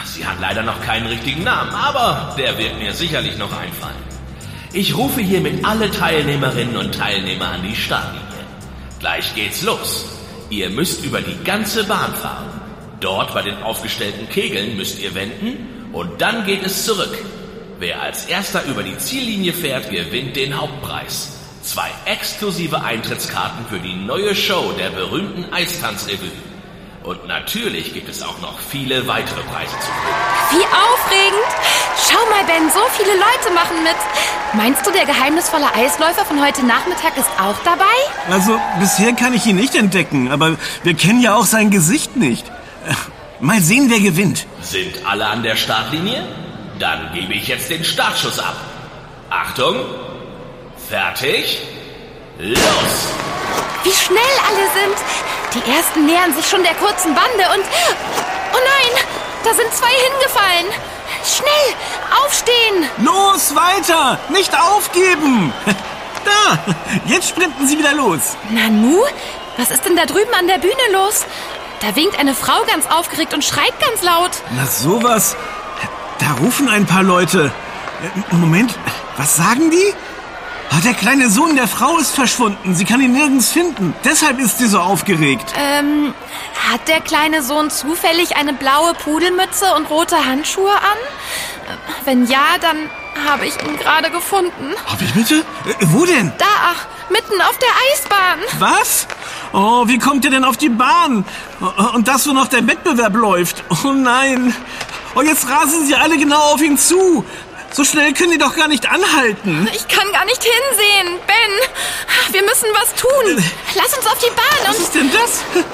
Sie 0.05 0.26
hat 0.26 0.38
leider 0.38 0.62
noch 0.62 0.83
keinen 0.83 1.07
richtigen 1.07 1.45
Namen, 1.45 1.71
aber 1.71 2.35
der 2.37 2.59
wird 2.59 2.79
mir 2.79 2.93
sicherlich 2.93 3.38
noch 3.38 3.59
einfallen. 3.59 3.97
Ich 4.75 4.95
rufe 4.95 5.23
hiermit 5.23 5.64
alle 5.64 5.90
Teilnehmerinnen 5.90 6.76
und 6.76 6.95
Teilnehmer 6.95 7.49
an 7.52 7.62
die 7.62 7.75
Startlinie. 7.75 8.26
Gleich 8.99 9.35
geht's 9.35 9.62
los. 9.62 10.05
Ihr 10.50 10.69
müsst 10.69 11.07
über 11.07 11.23
die 11.23 11.43
ganze 11.43 11.85
Bahn 11.85 12.14
fahren. 12.14 12.50
Dort 13.00 13.33
bei 13.33 13.40
den 13.40 13.62
aufgestellten 13.62 14.29
Kegeln 14.29 14.76
müsst 14.76 15.00
ihr 15.00 15.14
wenden 15.14 15.88
und 15.95 16.21
dann 16.21 16.45
geht 16.45 16.67
es 16.67 16.85
zurück. 16.85 17.17
Wer 17.79 18.02
als 18.02 18.26
erster 18.26 18.62
über 18.67 18.83
die 18.83 18.99
Ziellinie 18.99 19.55
fährt, 19.55 19.88
gewinnt 19.88 20.37
den 20.37 20.61
Hauptpreis. 20.61 21.39
Zwei 21.62 21.90
exklusive 22.07 22.83
Eintrittskarten 22.83 23.67
für 23.69 23.79
die 23.79 23.95
neue 23.95 24.35
Show 24.35 24.73
der 24.79 24.90
berühmten 24.90 25.52
Eistanzrevue. 25.52 26.31
Und 27.02 27.26
natürlich 27.26 27.95
gibt 27.95 28.09
es 28.09 28.23
auch 28.23 28.38
noch 28.40 28.59
viele 28.59 29.07
weitere 29.07 29.43
Preise 29.43 29.73
zu 29.79 29.90
gewinnen. 29.90 30.21
Wie 30.50 30.67
aufregend! 30.67 31.50
Schau 31.97 32.19
mal, 32.31 32.45
Ben, 32.45 32.71
so 32.71 32.81
viele 32.93 33.12
Leute 33.14 33.55
machen 33.55 33.83
mit. 33.83 33.97
Meinst 34.55 34.87
du, 34.87 34.90
der 34.90 35.07
geheimnisvolle 35.07 35.73
Eisläufer 35.75 36.25
von 36.25 36.43
heute 36.45 36.64
Nachmittag 36.64 37.17
ist 37.17 37.31
auch 37.38 37.57
dabei? 37.64 37.85
Also, 38.31 38.61
bisher 38.79 39.12
kann 39.12 39.33
ich 39.35 39.47
ihn 39.47 39.57
nicht 39.57 39.75
entdecken, 39.75 40.31
aber 40.31 40.57
wir 40.83 40.95
kennen 40.95 41.23
ja 41.23 41.35
auch 41.35 41.47
sein 41.47 41.71
Gesicht 41.71 42.17
nicht. 42.17 42.47
Äh, 42.87 42.95
Mal 43.43 43.61
sehen, 43.62 43.87
wer 43.88 44.00
gewinnt. 44.00 44.47
Sind 44.61 45.07
alle 45.07 45.26
an 45.26 45.43
der 45.43 45.57
Startlinie? 45.57 46.23
Dann 46.79 47.11
gebe 47.14 47.33
ich 47.33 47.49
jetzt 47.49 47.71
den 47.71 47.85
Startschuss 47.85 48.38
ab. 48.38 48.57
Achtung! 49.31 49.76
Fertig? 50.90 51.62
Los! 52.40 52.59
Wie 53.85 53.92
schnell 53.92 54.35
alle 54.49 54.66
sind! 54.75 54.99
Die 55.54 55.70
ersten 55.70 56.04
nähern 56.04 56.35
sich 56.35 56.44
schon 56.44 56.64
der 56.64 56.75
kurzen 56.75 57.14
Bande 57.14 57.44
und... 57.54 57.64
Oh 58.52 58.59
nein! 58.59 59.04
Da 59.44 59.54
sind 59.54 59.73
zwei 59.73 59.87
hingefallen! 59.87 60.66
Schnell! 61.25 61.76
Aufstehen! 62.25 62.88
Los, 63.04 63.54
weiter! 63.54 64.18
Nicht 64.30 64.52
aufgeben! 64.59 65.52
Da! 66.25 66.59
Jetzt 67.06 67.30
sprinten 67.30 67.66
sie 67.66 67.78
wieder 67.78 67.94
los. 67.94 68.37
Nanu? 68.50 69.04
Was 69.56 69.70
ist 69.70 69.87
denn 69.87 69.97
da 69.97 70.04
drüben 70.04 70.35
an 70.38 70.49
der 70.49 70.59
Bühne 70.59 70.75
los? 70.92 71.25
Da 71.80 71.97
winkt 71.97 72.18
eine 72.18 72.35
Frau 72.35 72.62
ganz 72.66 72.85
aufgeregt 72.90 73.32
und 73.32 73.42
schreit 73.42 73.73
ganz 73.80 74.02
laut. 74.02 74.32
Na 74.50 74.66
sowas. 74.66 75.35
Da 76.18 76.32
rufen 76.44 76.68
ein 76.68 76.85
paar 76.85 77.04
Leute. 77.04 77.52
Äh, 78.32 78.35
Moment, 78.35 78.75
was 79.16 79.37
sagen 79.37 79.70
die? 79.70 79.94
Ah, 80.73 80.81
der 80.85 80.95
kleine 80.95 81.29
Sohn 81.31 81.57
der 81.57 81.67
Frau 81.67 81.99
ist 81.99 82.15
verschwunden. 82.15 82.75
Sie 82.77 82.85
kann 82.85 83.00
ihn 83.00 83.12
nirgends 83.12 83.50
finden. 83.50 83.93
Deshalb 84.05 84.39
ist 84.39 84.59
sie 84.59 84.67
so 84.69 84.79
aufgeregt. 84.79 85.53
Ähm, 85.57 86.15
hat 86.71 86.87
der 86.87 87.00
kleine 87.00 87.43
Sohn 87.43 87.71
zufällig 87.71 88.37
eine 88.37 88.53
blaue 88.53 88.95
Pudelmütze 88.95 89.75
und 89.77 89.91
rote 89.91 90.25
Handschuhe 90.25 90.71
an? 90.73 90.99
Äh, 91.67 91.77
Wenn 92.05 92.27
ja, 92.27 92.57
dann 92.61 92.89
habe 93.29 93.47
ich 93.47 93.55
ihn 93.65 93.77
gerade 93.79 94.11
gefunden. 94.11 94.75
Oh, 94.89 94.95
wie 94.99 95.19
bitte? 95.19 95.39
Äh, 95.67 95.75
wo 95.89 96.05
denn? 96.07 96.33
Da, 96.39 96.47
mitten 97.11 97.41
auf 97.43 97.59
der 97.59 97.69
Eisbahn. 97.93 98.39
Was? 98.61 99.09
Oh, 99.53 99.89
wie 99.89 99.99
kommt 99.99 100.25
ihr 100.25 100.31
denn 100.31 100.45
auf 100.45 100.57
die 100.57 100.69
Bahn? 100.69 101.25
Oh, 101.61 101.95
Und 101.97 102.07
das, 102.07 102.29
wo 102.29 102.33
noch 102.33 102.47
der 102.47 102.65
Wettbewerb 102.69 103.15
läuft. 103.17 103.65
Oh 103.85 103.89
nein. 103.93 104.55
Oh, 105.17 105.23
jetzt 105.23 105.49
rasen 105.50 105.85
sie 105.87 105.97
alle 105.97 106.17
genau 106.17 106.39
auf 106.55 106.62
ihn 106.62 106.79
zu. 106.79 107.25
So 107.73 107.85
schnell 107.85 108.12
können 108.15 108.33
die 108.33 108.39
doch 108.39 108.55
gar 108.57 108.69
nicht 108.69 108.89
anhalten. 108.91 109.69
Ich 109.73 109.87
kann 109.89 110.11
gar 110.12 110.25
nicht 110.25 110.43
hinsehen. 110.43 111.19
Ben, 111.27 112.33
wir 112.33 112.43
müssen 112.43 112.67
was 112.75 112.95
tun. 112.95 113.45
Lass 113.77 113.97
uns 113.97 114.07
auf 114.07 114.19
die 114.19 114.31
Bahn 114.31 114.69
Was 114.69 114.77
und... 114.77 114.83
ist 114.83 114.95
denn 114.95 115.11
das? 115.12 115.65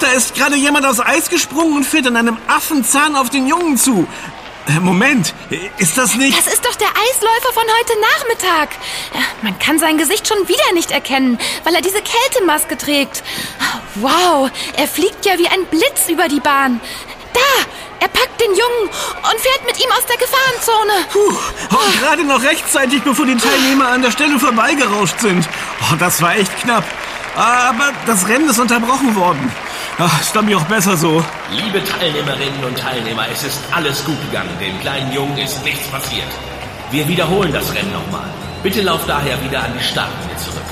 Da 0.00 0.08
ist 0.12 0.34
gerade 0.34 0.56
jemand 0.56 0.84
aus 0.84 0.98
Eis 1.00 1.28
gesprungen 1.30 1.76
und 1.76 1.84
fährt 1.84 2.06
an 2.08 2.16
einem 2.16 2.36
Affenzahn 2.48 3.14
auf 3.16 3.30
den 3.30 3.46
Jungen 3.46 3.76
zu. 3.76 4.06
Äh, 4.66 4.80
Moment, 4.80 5.34
ist 5.78 5.96
das 5.96 6.14
nicht... 6.16 6.36
Das 6.36 6.52
ist 6.52 6.64
doch 6.64 6.74
der 6.74 6.88
Eisläufer 6.88 7.52
von 7.52 7.62
heute 7.62 8.00
Nachmittag. 8.00 8.70
Ja, 9.12 9.20
Man 9.42 9.58
kann 9.58 9.78
sein 9.78 9.96
Gesicht 9.98 10.26
schon 10.26 10.48
wieder 10.48 10.72
nicht 10.72 10.90
erkennen, 10.90 11.38
weil 11.64 11.74
er 11.74 11.82
diese 11.82 12.00
Kältemaske 12.02 12.76
trägt. 12.76 13.22
Wow, 13.96 14.50
er 14.76 14.88
fliegt 14.88 15.24
ja 15.26 15.38
wie 15.38 15.46
ein 15.48 15.66
Blitz 15.66 16.08
über 16.08 16.28
die 16.28 16.40
Bahn. 16.40 16.80
Da, 17.34 17.40
er 18.00 18.08
packt 18.08 18.40
den 18.40 18.50
Jungen 18.50 18.88
und 18.88 19.40
fährt 19.40 19.66
mit 19.66 19.78
ihm 19.78 19.90
aus 19.90 20.06
der 20.06 20.16
Gefahrenzone. 20.16 20.92
Puh, 21.12 21.36
oh, 21.70 22.00
gerade 22.00 22.24
noch 22.24 22.42
rechtzeitig, 22.42 23.02
bevor 23.02 23.26
die 23.26 23.36
Teilnehmer 23.36 23.88
an 23.88 24.02
der 24.02 24.10
Stelle 24.10 24.38
vorbeigerauscht 24.38 25.20
sind. 25.20 25.46
Oh, 25.82 25.96
das 25.98 26.22
war 26.22 26.36
echt 26.36 26.56
knapp. 26.60 26.84
Aber 27.36 27.92
das 28.06 28.26
Rennen 28.28 28.48
ist 28.48 28.58
unterbrochen 28.58 29.14
worden. 29.16 29.52
Ach, 29.98 30.20
ist 30.20 30.32
glaube 30.32 30.50
ich 30.50 30.56
auch 30.56 30.64
besser 30.64 30.96
so. 30.96 31.24
Liebe 31.50 31.82
Teilnehmerinnen 31.84 32.64
und 32.64 32.78
Teilnehmer, 32.78 33.26
es 33.32 33.44
ist 33.44 33.60
alles 33.70 34.04
gut 34.04 34.20
gegangen. 34.22 34.50
Dem 34.60 34.80
kleinen 34.80 35.12
Jungen 35.12 35.36
ist 35.38 35.62
nichts 35.64 35.86
passiert. 35.88 36.28
Wir 36.90 37.06
wiederholen 37.06 37.52
das 37.52 37.72
Rennen 37.74 37.92
nochmal. 37.92 38.28
Bitte 38.62 38.82
lauft 38.82 39.08
daher 39.08 39.42
wieder 39.42 39.62
an 39.62 39.72
die 39.78 39.84
Startlinie 39.84 40.36
zurück. 40.36 40.63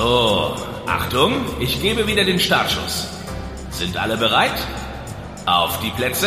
So, 0.00 0.56
Achtung, 0.86 1.44
ich 1.58 1.82
gebe 1.82 2.06
wieder 2.06 2.24
den 2.24 2.40
Startschuss. 2.40 3.06
Sind 3.70 3.98
alle 3.98 4.16
bereit? 4.16 4.54
Auf 5.44 5.78
die 5.80 5.90
Plätze. 5.90 6.26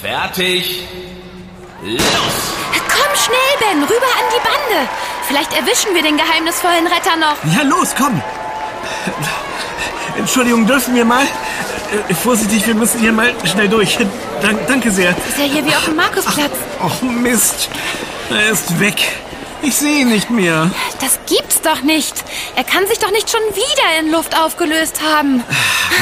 Fertig. 0.00 0.86
Los! 1.82 2.00
Komm 2.72 3.16
schnell, 3.16 3.54
Ben, 3.58 3.82
rüber 3.82 4.12
an 4.20 4.26
die 4.30 4.48
Bande. 4.48 4.88
Vielleicht 5.26 5.52
erwischen 5.52 5.92
wir 5.96 6.02
den 6.04 6.16
geheimnisvollen 6.16 6.86
Retter 6.86 7.16
noch. 7.16 7.36
Ja, 7.56 7.64
los, 7.64 7.92
komm. 7.98 8.22
Entschuldigung, 10.16 10.64
dürfen 10.64 10.94
wir 10.94 11.04
mal? 11.04 11.24
Äh, 12.08 12.14
vorsichtig, 12.14 12.64
wir 12.68 12.76
müssen 12.76 13.00
hier 13.00 13.10
mal 13.10 13.32
schnell 13.50 13.68
durch. 13.68 13.98
Dank, 14.42 14.64
danke 14.68 14.92
sehr. 14.92 15.10
Ist 15.10 15.38
ja 15.38 15.44
hier 15.44 15.66
wie 15.66 15.74
auf 15.74 15.86
dem 15.86 15.96
Markusplatz. 15.96 16.52
Oh, 16.84 17.04
Mist. 17.04 17.68
Er 18.30 18.50
ist 18.52 18.78
weg. 18.78 19.12
Ich 19.62 19.76
sehe 19.76 20.00
ihn 20.00 20.08
nicht 20.08 20.30
mehr. 20.30 20.70
Das 21.00 21.18
gibt's 21.26 21.60
doch 21.60 21.82
nicht. 21.82 22.14
Er 22.56 22.64
kann 22.64 22.86
sich 22.86 22.98
doch 22.98 23.10
nicht 23.10 23.30
schon 23.30 23.40
wieder 23.54 24.00
in 24.00 24.10
Luft 24.10 24.36
aufgelöst 24.38 25.00
haben. 25.02 25.44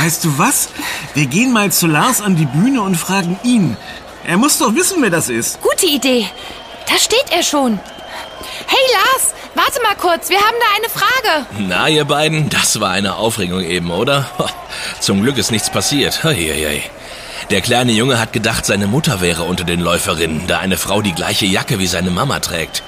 Weißt 0.03 0.25
du 0.25 0.39
was? 0.39 0.69
Wir 1.15 1.27
gehen 1.27 1.53
mal 1.53 1.73
zu 1.73 1.87
Lars 1.87 2.21
an 2.21 2.37
die 2.37 2.47
Bühne 2.47 2.83
und 2.83 2.97
fragen 2.97 3.39
ihn. 3.43 3.77
Er 4.25 4.37
muss 4.37 4.59
doch 4.59 4.75
wissen, 4.75 5.03
wer 5.03 5.11
das 5.11 5.29
ist. 5.29 5.61
Gute 5.61 5.87
Idee. 5.87 6.29
Da 6.87 6.99
steht 6.99 7.27
er 7.31 7.43
schon. 7.43 7.81
Hey 8.67 8.79
Lars, 8.93 9.35
warte 9.55 9.83
mal 9.83 9.97
kurz. 9.97 10.31
Wir 10.31 10.39
haben 10.39 10.57
da 10.61 10.77
eine 10.77 10.89
Frage. 10.89 11.47
Na, 11.59 11.89
ihr 11.89 12.05
beiden, 12.05 12.49
das 12.49 12.81
war 12.81 12.91
eine 12.91 13.17
Aufregung 13.17 13.63
eben, 13.63 13.91
oder? 13.91 14.31
Zum 15.01 15.23
Glück 15.23 15.37
ist 15.37 15.51
nichts 15.51 15.71
passiert. 15.71 16.25
Eieiei. 16.25 16.83
Der 17.51 17.61
kleine 17.61 17.93
Junge 17.93 18.21
hat 18.21 18.33
gedacht, 18.33 18.67
seine 18.67 18.87
Mutter 18.87 19.21
wäre 19.21 19.45
unter 19.45 19.65
den 19.65 19.81
Läuferinnen, 19.81 20.47
da 20.47 20.59
eine 20.59 20.77
Frau 20.77 21.01
die 21.03 21.15
gleiche 21.15 21.47
Jacke 21.47 21.79
wie 21.79 21.87
seine 21.87 22.11
Mama 22.11 22.41
trägt. 22.41 22.83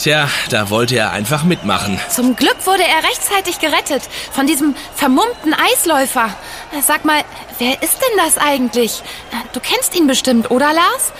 Tja, 0.00 0.30
da 0.48 0.70
wollte 0.70 0.96
er 0.96 1.10
einfach 1.10 1.44
mitmachen. 1.44 2.00
Zum 2.08 2.34
Glück 2.34 2.56
wurde 2.64 2.82
er 2.82 3.06
rechtzeitig 3.06 3.58
gerettet 3.58 4.02
von 4.32 4.46
diesem 4.46 4.74
vermummten 4.94 5.52
Eisläufer. 5.52 6.30
Sag 6.82 7.04
mal, 7.04 7.22
wer 7.58 7.82
ist 7.82 7.98
denn 8.00 8.24
das 8.24 8.38
eigentlich? 8.38 9.02
Du 9.52 9.60
kennst 9.60 9.94
ihn 9.94 10.06
bestimmt, 10.06 10.50
oder 10.50 10.72
Lars? 10.72 11.12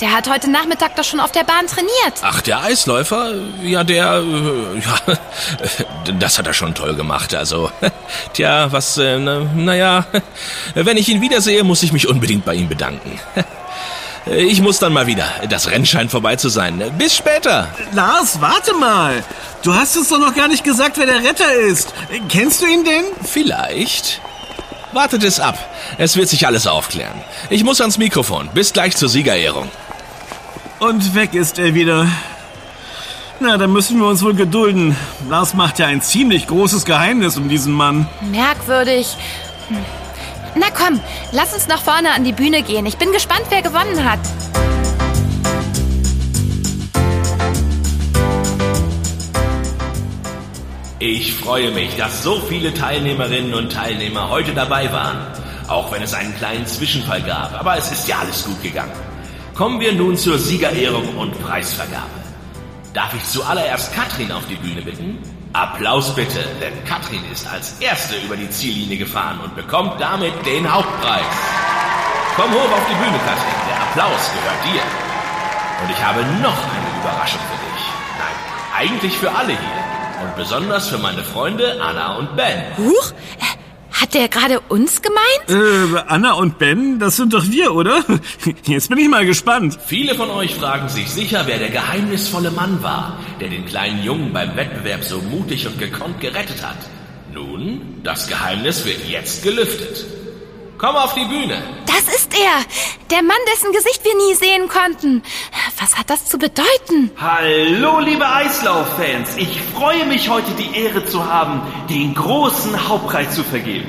Der 0.00 0.12
hat 0.12 0.28
heute 0.28 0.50
Nachmittag 0.50 0.96
doch 0.96 1.04
schon 1.04 1.20
auf 1.20 1.30
der 1.30 1.44
Bahn 1.44 1.68
trainiert. 1.68 2.18
Ach, 2.22 2.40
der 2.40 2.60
Eisläufer? 2.60 3.34
Ja, 3.62 3.84
der, 3.84 4.14
äh, 4.14 4.78
ja, 4.80 6.12
das 6.18 6.40
hat 6.40 6.48
er 6.48 6.54
schon 6.54 6.74
toll 6.74 6.96
gemacht. 6.96 7.36
Also, 7.36 7.70
tja, 8.32 8.72
was, 8.72 8.98
äh, 8.98 9.18
naja, 9.20 10.06
wenn 10.74 10.96
ich 10.96 11.08
ihn 11.08 11.20
wiedersehe, 11.20 11.62
muss 11.62 11.84
ich 11.84 11.92
mich 11.92 12.08
unbedingt 12.08 12.44
bei 12.44 12.54
ihm 12.54 12.68
bedanken. 12.68 13.20
Ich 14.30 14.60
muss 14.60 14.78
dann 14.78 14.92
mal 14.92 15.06
wieder. 15.06 15.26
Das 15.48 15.70
Rennen 15.70 15.86
scheint 15.86 16.10
vorbei 16.10 16.36
zu 16.36 16.48
sein. 16.48 16.82
Bis 16.98 17.16
später. 17.16 17.68
Lars, 17.92 18.40
warte 18.40 18.74
mal. 18.74 19.24
Du 19.62 19.74
hast 19.74 19.96
uns 19.96 20.08
doch 20.08 20.18
noch 20.18 20.34
gar 20.34 20.48
nicht 20.48 20.64
gesagt, 20.64 20.98
wer 20.98 21.06
der 21.06 21.22
Retter 21.22 21.52
ist. 21.52 21.92
Kennst 22.28 22.62
du 22.62 22.66
ihn 22.66 22.84
denn? 22.84 23.04
Vielleicht. 23.24 24.20
Wartet 24.92 25.24
es 25.24 25.40
ab. 25.40 25.58
Es 25.98 26.16
wird 26.16 26.28
sich 26.28 26.46
alles 26.46 26.66
aufklären. 26.66 27.20
Ich 27.50 27.64
muss 27.64 27.80
ans 27.80 27.98
Mikrofon. 27.98 28.48
Bis 28.54 28.72
gleich 28.72 28.96
zur 28.96 29.08
Siegerehrung. 29.08 29.68
Und 30.78 31.14
weg 31.14 31.34
ist 31.34 31.58
er 31.58 31.74
wieder. 31.74 32.06
Na, 33.40 33.56
dann 33.56 33.72
müssen 33.72 33.98
wir 33.98 34.06
uns 34.06 34.22
wohl 34.22 34.34
gedulden. 34.34 34.96
Lars 35.28 35.54
macht 35.54 35.78
ja 35.78 35.86
ein 35.86 36.02
ziemlich 36.02 36.46
großes 36.46 36.84
Geheimnis 36.84 37.36
um 37.36 37.48
diesen 37.48 37.72
Mann. 37.72 38.08
Merkwürdig. 38.20 39.16
Hm. 39.68 39.76
Na 40.54 40.66
komm, 40.70 41.00
lass 41.32 41.54
uns 41.54 41.68
nach 41.68 41.82
vorne 41.82 42.12
an 42.12 42.24
die 42.24 42.32
Bühne 42.32 42.62
gehen. 42.62 42.86
Ich 42.86 42.96
bin 42.96 43.12
gespannt, 43.12 43.44
wer 43.50 43.62
gewonnen 43.62 44.10
hat. 44.10 44.20
Ich 51.00 51.32
freue 51.34 51.70
mich, 51.70 51.96
dass 51.96 52.24
so 52.24 52.40
viele 52.40 52.74
Teilnehmerinnen 52.74 53.54
und 53.54 53.72
Teilnehmer 53.72 54.30
heute 54.30 54.52
dabei 54.52 54.92
waren. 54.92 55.18
Auch 55.68 55.92
wenn 55.92 56.02
es 56.02 56.12
einen 56.12 56.34
kleinen 56.36 56.66
Zwischenfall 56.66 57.22
gab. 57.22 57.54
Aber 57.54 57.76
es 57.76 57.92
ist 57.92 58.08
ja 58.08 58.18
alles 58.18 58.44
gut 58.44 58.60
gegangen. 58.62 58.92
Kommen 59.54 59.80
wir 59.80 59.92
nun 59.92 60.16
zur 60.16 60.38
Siegerehrung 60.38 61.16
und 61.16 61.40
Preisvergabe. 61.40 62.10
Darf 62.94 63.14
ich 63.14 63.24
zuallererst 63.24 63.92
Katrin 63.94 64.32
auf 64.32 64.46
die 64.46 64.56
Bühne 64.56 64.82
bitten? 64.82 65.18
Applaus 65.58 66.14
bitte, 66.14 66.38
denn 66.60 66.84
Katrin 66.84 67.24
ist 67.32 67.44
als 67.48 67.80
Erste 67.80 68.16
über 68.18 68.36
die 68.36 68.48
Ziellinie 68.48 68.96
gefahren 68.96 69.40
und 69.40 69.56
bekommt 69.56 70.00
damit 70.00 70.32
den 70.46 70.72
Hauptpreis. 70.72 71.24
Komm 72.36 72.52
hoch 72.52 72.70
auf 72.70 72.86
die 72.88 72.94
Bühne, 72.94 73.18
Katrin. 73.26 73.58
Der 73.68 73.82
Applaus 73.82 74.30
gehört 74.34 74.64
dir. 74.64 74.82
Und 75.82 75.90
ich 75.90 76.04
habe 76.04 76.20
noch 76.40 76.56
eine 76.56 77.00
Überraschung 77.00 77.40
für 77.50 77.74
dich. 77.74 77.84
Nein, 78.18 78.86
eigentlich 78.86 79.18
für 79.18 79.32
alle 79.32 79.48
hier. 79.48 80.22
Und 80.22 80.36
besonders 80.36 80.88
für 80.88 80.98
meine 80.98 81.24
Freunde 81.24 81.80
Anna 81.82 82.14
und 82.18 82.36
Ben. 82.36 82.62
Huch, 82.76 83.12
hat 84.00 84.14
der 84.14 84.28
gerade 84.28 84.60
uns 84.60 85.02
gemeint? 85.02 85.48
Äh, 85.48 85.98
Anna 86.06 86.32
und 86.32 86.58
Ben, 86.58 86.98
das 86.98 87.16
sind 87.16 87.32
doch 87.32 87.44
wir, 87.50 87.74
oder? 87.74 88.04
Jetzt 88.66 88.88
bin 88.88 88.98
ich 88.98 89.08
mal 89.08 89.26
gespannt. 89.26 89.78
Viele 89.86 90.14
von 90.14 90.30
euch 90.30 90.54
fragen 90.54 90.88
sich 90.88 91.08
sicher, 91.10 91.42
wer 91.46 91.58
der 91.58 91.70
geheimnisvolle 91.70 92.50
Mann 92.50 92.82
war, 92.82 93.18
der 93.40 93.48
den 93.48 93.64
kleinen 93.64 94.02
Jungen 94.02 94.32
beim 94.32 94.56
Wettbewerb 94.56 95.04
so 95.04 95.20
mutig 95.20 95.66
und 95.66 95.78
gekonnt 95.78 96.20
gerettet 96.20 96.62
hat. 96.62 96.78
Nun, 97.32 98.00
das 98.04 98.26
Geheimnis 98.28 98.84
wird 98.84 99.08
jetzt 99.08 99.42
gelüftet. 99.42 100.17
Komm 100.78 100.94
auf 100.94 101.12
die 101.14 101.24
Bühne. 101.24 101.60
Das 101.86 102.14
ist 102.14 102.32
er. 102.38 102.62
Der 103.10 103.24
Mann, 103.24 103.36
dessen 103.52 103.72
Gesicht 103.72 104.04
wir 104.04 104.14
nie 104.14 104.34
sehen 104.34 104.68
konnten. 104.68 105.24
Was 105.80 105.98
hat 105.98 106.08
das 106.08 106.26
zu 106.26 106.38
bedeuten? 106.38 107.10
Hallo, 107.20 107.98
liebe 107.98 108.24
Eislauffans. 108.24 109.36
Ich 109.38 109.60
freue 109.74 110.06
mich, 110.06 110.28
heute 110.28 110.52
die 110.52 110.78
Ehre 110.78 111.04
zu 111.04 111.24
haben, 111.26 111.62
den 111.90 112.14
großen 112.14 112.88
Hauptpreis 112.88 113.34
zu 113.34 113.42
vergeben. 113.42 113.88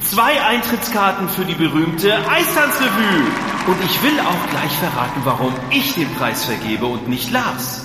Zwei 0.00 0.40
Eintrittskarten 0.40 1.28
für 1.28 1.44
die 1.44 1.54
berühmte 1.54 2.14
Eistanzrevue. 2.30 3.26
Und 3.66 3.84
ich 3.84 4.00
will 4.04 4.20
auch 4.20 4.50
gleich 4.50 4.72
verraten, 4.78 5.22
warum 5.24 5.52
ich 5.70 5.94
den 5.94 6.14
Preis 6.14 6.44
vergebe 6.44 6.86
und 6.86 7.08
nicht 7.08 7.32
Lars. 7.32 7.84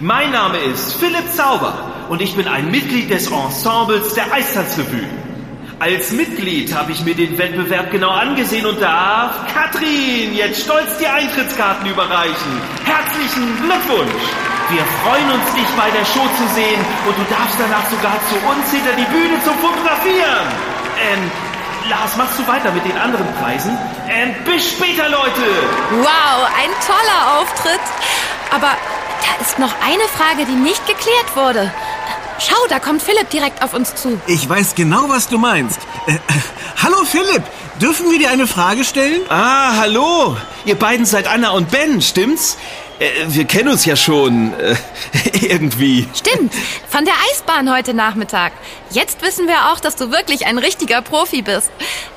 Mein 0.00 0.32
Name 0.32 0.58
ist 0.58 0.94
Philipp 0.94 1.30
Zauber 1.32 2.06
und 2.08 2.20
ich 2.20 2.34
bin 2.34 2.48
ein 2.48 2.68
Mitglied 2.68 3.10
des 3.10 3.30
Ensembles 3.30 4.14
der 4.14 4.32
Eistanzrevue. 4.32 5.06
Als 5.82 6.12
Mitglied 6.12 6.72
habe 6.72 6.92
ich 6.92 7.00
mir 7.02 7.16
den 7.16 7.36
Wettbewerb 7.36 7.90
genau 7.90 8.10
angesehen 8.10 8.64
und 8.66 8.80
darf 8.80 9.34
Katrin 9.52 10.32
jetzt 10.32 10.62
stolz 10.62 10.96
die 10.98 11.08
Eintrittskarten 11.08 11.90
überreichen. 11.90 12.52
Herzlichen 12.84 13.56
Glückwunsch! 13.56 14.22
Wir 14.70 14.84
freuen 15.02 15.28
uns, 15.32 15.42
dich 15.54 15.66
bei 15.76 15.90
der 15.90 16.04
Show 16.04 16.22
zu 16.38 16.54
sehen 16.54 16.80
und 17.04 17.18
du 17.18 17.24
darfst 17.34 17.58
danach 17.58 17.82
sogar 17.90 18.14
zu 18.30 18.36
uns 18.46 18.70
hinter 18.70 18.94
die 18.94 19.10
Bühne 19.10 19.42
zum 19.42 19.58
Fotografieren. 19.58 20.46
Ähm, 21.02 21.30
Lars, 21.90 22.16
machst 22.16 22.38
du 22.38 22.46
weiter 22.46 22.70
mit 22.70 22.84
den 22.84 22.96
anderen 22.96 23.26
Preisen? 23.42 23.76
Ähm, 24.08 24.36
bis 24.44 24.70
später, 24.70 25.08
Leute! 25.08 25.42
Wow, 25.98 26.46
ein 26.62 26.70
toller 26.86 27.40
Auftritt. 27.40 27.82
Aber 28.54 28.70
da 28.70 29.42
ist 29.42 29.58
noch 29.58 29.74
eine 29.82 30.06
Frage, 30.14 30.46
die 30.46 30.54
nicht 30.54 30.86
geklärt 30.86 31.34
wurde. 31.34 31.72
Schau, 32.44 32.56
da 32.68 32.80
kommt 32.80 33.02
Philipp 33.02 33.30
direkt 33.30 33.62
auf 33.62 33.72
uns 33.72 33.94
zu. 33.94 34.20
Ich 34.26 34.48
weiß 34.48 34.74
genau, 34.74 35.08
was 35.08 35.28
du 35.28 35.38
meinst. 35.38 35.78
Äh, 36.06 36.14
äh, 36.14 36.18
hallo 36.82 37.04
Philipp, 37.04 37.44
dürfen 37.80 38.10
wir 38.10 38.18
dir 38.18 38.30
eine 38.30 38.48
Frage 38.48 38.82
stellen? 38.84 39.20
Ah, 39.28 39.76
hallo! 39.76 40.36
Ihr 40.64 40.74
beiden 40.74 41.06
seid 41.06 41.28
Anna 41.28 41.50
und 41.50 41.70
Ben, 41.70 42.02
stimmt's? 42.02 42.58
Äh, 42.98 43.10
wir 43.28 43.44
kennen 43.44 43.68
uns 43.68 43.84
ja 43.84 43.94
schon. 43.94 44.54
Äh, 44.54 44.74
irgendwie. 45.40 46.08
Stimmt, 46.14 46.52
von 46.88 47.04
der 47.04 47.14
Eisbahn 47.30 47.72
heute 47.72 47.94
Nachmittag. 47.94 48.52
Jetzt 48.90 49.22
wissen 49.22 49.46
wir 49.46 49.72
auch, 49.72 49.78
dass 49.78 49.94
du 49.94 50.10
wirklich 50.10 50.46
ein 50.46 50.58
richtiger 50.58 51.00
Profi 51.00 51.42
bist. 51.42 51.70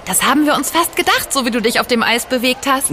Das 0.05 0.23
haben 0.23 0.47
wir 0.47 0.55
uns 0.55 0.71
fast 0.71 0.95
gedacht, 0.95 1.31
so 1.33 1.45
wie 1.45 1.51
du 1.51 1.61
dich 1.61 1.79
auf 1.79 1.87
dem 1.87 2.01
Eis 2.01 2.25
bewegt 2.25 2.65
hast. 2.67 2.87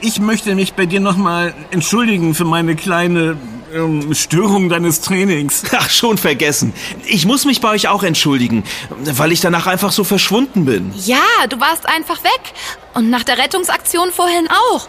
Ich 0.00 0.18
möchte 0.18 0.54
mich 0.56 0.74
bei 0.74 0.86
dir 0.86 1.00
nochmal 1.00 1.54
entschuldigen 1.70 2.34
für 2.34 2.44
meine 2.44 2.74
kleine 2.74 3.36
ähm, 3.74 4.14
Störung 4.14 4.68
deines 4.68 5.00
Trainings. 5.00 5.64
Ach, 5.72 5.90
schon 5.90 6.16
vergessen. 6.16 6.72
Ich 7.06 7.26
muss 7.26 7.44
mich 7.44 7.60
bei 7.60 7.70
euch 7.70 7.88
auch 7.88 8.02
entschuldigen, 8.02 8.64
weil 9.00 9.32
ich 9.32 9.40
danach 9.40 9.66
einfach 9.66 9.92
so 9.92 10.04
verschwunden 10.04 10.64
bin. 10.64 10.92
Ja, 10.96 11.18
du 11.48 11.60
warst 11.60 11.88
einfach 11.88 12.22
weg. 12.22 12.54
Und 12.94 13.10
nach 13.10 13.24
der 13.24 13.38
Rettungsaktion 13.38 14.10
vorhin 14.12 14.48
auch. 14.72 14.88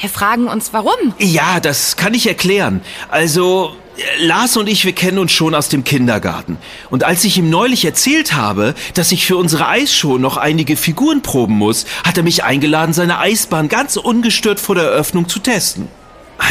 Wir 0.00 0.10
fragen 0.10 0.48
uns, 0.48 0.72
warum. 0.72 1.14
Ja, 1.18 1.60
das 1.60 1.96
kann 1.96 2.12
ich 2.12 2.26
erklären. 2.26 2.82
Also, 3.08 3.74
Lars 4.18 4.56
und 4.58 4.68
ich, 4.68 4.84
wir 4.84 4.92
kennen 4.92 5.18
uns 5.18 5.32
schon 5.32 5.54
aus 5.54 5.70
dem 5.70 5.82
Kindergarten. 5.82 6.58
Und 6.90 7.04
als 7.04 7.24
ich 7.24 7.38
ihm 7.38 7.48
neulich 7.48 7.84
erzählt 7.86 8.34
habe, 8.34 8.74
dass 8.94 9.12
ich 9.12 9.26
für 9.26 9.38
unsere 9.38 9.66
Eisshow 9.68 10.18
noch 10.18 10.36
einige 10.36 10.76
Figuren 10.76 11.22
proben 11.22 11.54
muss, 11.54 11.86
hat 12.04 12.18
er 12.18 12.22
mich 12.22 12.44
eingeladen, 12.44 12.92
seine 12.92 13.18
Eisbahn 13.18 13.68
ganz 13.68 13.96
ungestört 13.96 14.60
vor 14.60 14.74
der 14.74 14.84
Eröffnung 14.84 15.28
zu 15.28 15.38
testen. 15.38 15.88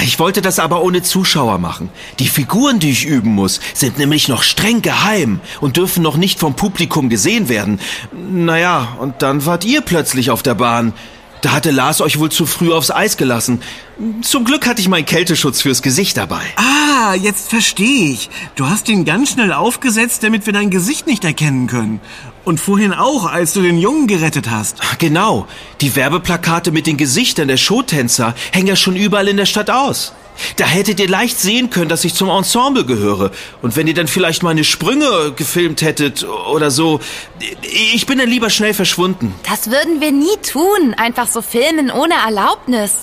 Ich 0.04 0.20
wollte 0.20 0.42
das 0.42 0.60
aber 0.60 0.84
ohne 0.84 1.02
Zuschauer 1.02 1.58
machen. 1.60 1.90
Die 2.20 2.28
Figuren, 2.28 2.80
die 2.80 2.92
ich 2.92 3.06
üben 3.06 3.34
muss, 3.34 3.60
sind 3.74 3.98
nämlich 3.98 4.28
noch 4.28 4.44
streng 4.44 4.82
geheim 4.82 5.40
und 5.62 5.78
dürfen 5.78 6.04
noch 6.04 6.18
nicht 6.18 6.40
vom 6.40 6.56
Publikum 6.56 7.10
gesehen 7.10 7.50
werden. 7.50 7.80
Naja, 8.14 8.96
und 9.00 9.22
dann 9.22 9.46
wart 9.46 9.66
ihr 9.66 9.82
plötzlich 9.82 10.30
auf 10.30 10.44
der 10.44 10.56
Bahn. 10.56 10.94
Da 11.42 11.52
hatte 11.52 11.72
Lars 11.72 12.02
euch 12.02 12.20
wohl 12.20 12.32
zu 12.32 12.46
früh 12.46 12.74
aufs 12.74 12.92
Eis 12.92 13.16
gelassen. 13.16 13.62
Zum 14.22 14.44
Glück 14.44 14.66
hatte 14.68 14.82
ich 14.82 14.90
meinen 14.90 15.06
Kälteschutz 15.06 15.62
fürs 15.62 15.82
Gesicht 15.82 16.18
dabei. 16.18 16.42
Ah, 16.56 17.14
jetzt 17.14 17.50
verstehe 17.50 18.12
ich. 18.12 18.30
Du 18.56 18.68
hast 18.68 18.90
ihn 18.90 19.06
ganz 19.06 19.32
schnell 19.32 19.54
aufgesetzt, 19.54 20.24
damit 20.24 20.46
wir 20.46 20.54
dein 20.54 20.72
Gesicht 20.72 21.06
nicht 21.06 21.24
erkennen 21.24 21.68
können. 21.68 22.02
Und 22.48 22.62
vorhin 22.62 22.94
auch, 22.94 23.26
als 23.26 23.52
du 23.52 23.62
den 23.62 23.78
Jungen 23.78 24.08
gerettet 24.08 24.50
hast. 24.50 24.78
Genau. 25.00 25.48
Die 25.82 25.98
Werbeplakate 25.98 26.72
mit 26.72 26.88
den 26.88 26.96
Gesichtern 26.96 27.50
der 27.50 27.58
Showtänzer 27.58 28.36
hängen 28.54 28.68
ja 28.68 28.78
schon 28.78 28.96
überall 28.96 29.28
in 29.28 29.36
der 29.36 29.46
Stadt 29.46 29.70
aus. 29.70 30.14
Da 30.56 30.66
hättet 30.66 31.02
ihr 31.02 31.10
leicht 31.10 31.38
sehen 31.38 31.70
können, 31.70 31.90
dass 31.90 32.06
ich 32.06 32.14
zum 32.14 32.30
Ensemble 32.30 32.86
gehöre. 32.86 33.32
Und 33.62 33.76
wenn 33.76 33.86
ihr 33.86 33.94
dann 33.94 34.08
vielleicht 34.08 34.44
meine 34.44 34.64
Sprünge 34.64 35.34
gefilmt 35.36 35.82
hättet 35.82 36.26
oder 36.26 36.72
so, 36.72 37.02
ich 37.64 38.06
bin 38.06 38.18
dann 38.18 38.30
lieber 38.30 38.50
schnell 38.50 38.74
verschwunden. 38.74 39.36
Das 39.44 39.70
würden 39.70 40.00
wir 40.00 40.14
nie 40.14 40.38
tun. 40.42 40.94
Einfach 40.96 41.28
so 41.28 41.42
filmen 41.42 41.92
ohne 41.92 42.14
Erlaubnis. 42.14 42.94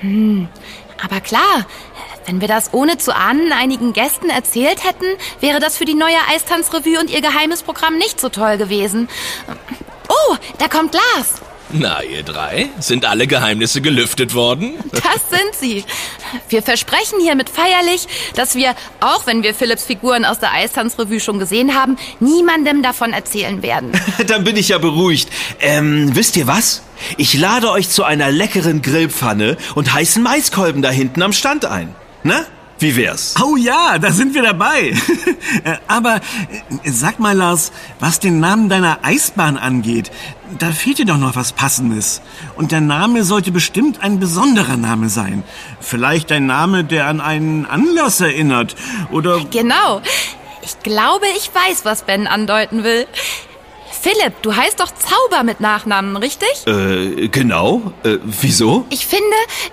Hm. 0.00 0.48
Aber 1.04 1.20
klar, 1.20 1.66
wenn 2.28 2.40
wir 2.40 2.48
das 2.48 2.72
ohne 2.72 2.98
zu 2.98 3.16
ahnen 3.16 3.52
einigen 3.52 3.94
Gästen 3.94 4.28
erzählt 4.28 4.84
hätten, 4.84 5.06
wäre 5.40 5.60
das 5.60 5.78
für 5.78 5.86
die 5.86 5.94
neue 5.94 6.18
Eistanzrevue 6.30 7.00
und 7.00 7.10
ihr 7.10 7.22
geheimes 7.22 7.62
Programm 7.62 7.96
nicht 7.96 8.20
so 8.20 8.28
toll 8.28 8.58
gewesen. 8.58 9.08
Oh, 10.08 10.36
da 10.58 10.68
kommt 10.68 10.94
Lars. 10.94 11.34
Na, 11.70 12.02
ihr 12.02 12.22
drei, 12.22 12.70
sind 12.78 13.04
alle 13.04 13.26
Geheimnisse 13.26 13.82
gelüftet 13.82 14.34
worden? 14.34 14.74
Das 14.92 15.28
sind 15.28 15.54
sie. 15.54 15.84
Wir 16.48 16.62
versprechen 16.62 17.20
hiermit 17.20 17.50
feierlich, 17.50 18.08
dass 18.34 18.54
wir, 18.54 18.74
auch 19.00 19.26
wenn 19.26 19.42
wir 19.42 19.54
Philipps 19.54 19.84
Figuren 19.84 20.24
aus 20.24 20.38
der 20.38 20.52
Eistanzrevue 20.52 21.20
schon 21.20 21.38
gesehen 21.38 21.74
haben, 21.74 21.96
niemandem 22.20 22.82
davon 22.82 23.12
erzählen 23.12 23.62
werden. 23.62 23.92
Dann 24.26 24.44
bin 24.44 24.56
ich 24.56 24.68
ja 24.68 24.78
beruhigt. 24.78 25.28
Ähm, 25.60 26.14
wisst 26.14 26.36
ihr 26.38 26.46
was? 26.46 26.82
Ich 27.18 27.34
lade 27.34 27.70
euch 27.70 27.90
zu 27.90 28.02
einer 28.02 28.30
leckeren 28.30 28.80
Grillpfanne 28.80 29.58
und 29.74 29.92
heißen 29.92 30.22
Maiskolben 30.22 30.80
da 30.80 30.90
hinten 30.90 31.22
am 31.22 31.34
Stand 31.34 31.66
ein. 31.66 31.94
Ne? 32.28 32.44
Wie 32.78 32.94
wär's? 32.94 33.34
Oh 33.42 33.56
ja, 33.56 33.98
da 33.98 34.12
sind 34.12 34.34
wir 34.34 34.42
dabei. 34.42 34.94
Aber 35.88 36.16
äh, 36.16 36.90
sag 36.90 37.18
mal, 37.18 37.34
Lars, 37.34 37.72
was 38.00 38.20
den 38.20 38.38
Namen 38.38 38.68
deiner 38.68 38.98
Eisbahn 39.02 39.56
angeht, 39.56 40.10
da 40.58 40.70
fehlt 40.70 40.98
dir 40.98 41.06
doch 41.06 41.16
noch 41.16 41.36
was 41.36 41.54
Passendes. 41.54 42.20
Und 42.54 42.70
der 42.70 42.82
Name 42.82 43.24
sollte 43.24 43.50
bestimmt 43.50 44.02
ein 44.02 44.20
besonderer 44.20 44.76
Name 44.76 45.08
sein. 45.08 45.42
Vielleicht 45.80 46.30
ein 46.30 46.44
Name, 46.44 46.84
der 46.84 47.06
an 47.06 47.22
einen 47.22 47.64
Anlass 47.64 48.20
erinnert. 48.20 48.76
Oder. 49.10 49.40
Genau. 49.50 50.02
Ich 50.60 50.78
glaube, 50.82 51.24
ich 51.38 51.50
weiß, 51.54 51.86
was 51.86 52.02
Ben 52.02 52.26
andeuten 52.26 52.84
will. 52.84 53.06
Philipp, 54.00 54.40
du 54.42 54.54
heißt 54.54 54.78
doch 54.80 54.90
Zauber 54.92 55.42
mit 55.42 55.60
Nachnamen, 55.60 56.16
richtig? 56.16 56.48
Äh, 56.66 57.28
genau. 57.28 57.92
Äh, 58.04 58.18
wieso? 58.22 58.86
Ich 58.90 59.06
finde, 59.06 59.24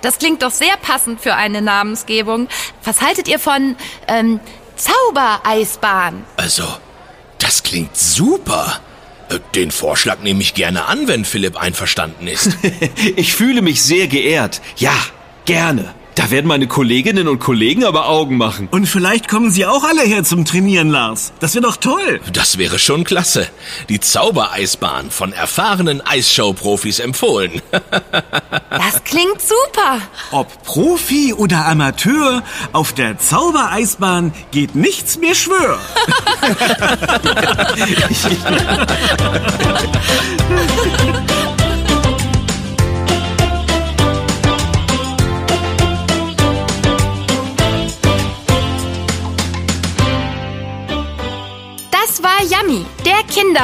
das 0.02 0.18
klingt 0.18 0.42
doch 0.42 0.52
sehr 0.52 0.76
passend 0.78 1.22
für 1.22 1.36
eine 1.36 1.62
Namensgebung. 1.62 2.48
Was 2.84 3.02
haltet 3.02 3.28
ihr 3.28 3.40
von, 3.40 3.76
ähm, 4.08 4.40
Zaubereisbahn? 4.76 6.26
Also, 6.38 6.64
das 7.40 7.64
klingt 7.64 7.96
super. 7.96 8.80
Äh, 9.30 9.40
Den 9.54 9.72
Vorschlag 9.72 10.20
nehme 10.20 10.42
ich 10.42 10.54
gerne 10.54 10.86
an, 10.86 11.08
wenn 11.08 11.26
Philipp 11.26 11.58
einverstanden 11.58 12.28
ist. 12.28 12.58
ich 13.16 13.34
fühle 13.34 13.62
mich 13.62 13.82
sehr 13.84 14.08
geehrt. 14.08 14.62
Ja, 14.78 14.94
gerne. 15.46 15.94
Da 16.16 16.32
werden 16.32 16.48
meine 16.48 16.68
Kolleginnen 16.68 17.28
und 17.28 17.40
Kollegen 17.40 17.84
aber 17.84 18.08
Augen 18.08 18.38
machen. 18.38 18.70
Und 18.72 18.88
vielleicht 18.88 19.28
kommen 19.28 19.52
sie 19.52 19.66
auch 19.66 19.84
alle 19.84 20.02
her 20.02 20.24
zum 20.24 20.46
Trainieren, 20.46 20.90
Lars. 20.90 21.34
Das 21.42 21.56
wäre 21.56 21.64
doch 21.64 21.76
toll. 21.76 22.22
Das 22.32 22.58
wäre 22.58 22.80
schon 22.80 23.04
klasse. 23.04 23.48
Die 23.90 24.00
Zaubereisbahn 24.00 25.12
von 25.12 25.34
erfahrenen 25.34 26.02
Eisshow-Profis 26.06 27.00
empfohlen. 27.00 27.62
Das 28.70 29.04
klingt 29.06 29.42
super. 29.42 30.00
Ob 30.32 30.64
Profi 30.64 31.34
oder 31.34 31.66
Amateur, 31.66 32.44
auf 32.74 32.94
der 32.94 33.18
Zaubereisbahn 33.18 34.34
geht 34.52 34.76
nichts 34.76 35.18
mehr 35.18 35.34
schwör. 35.34 35.80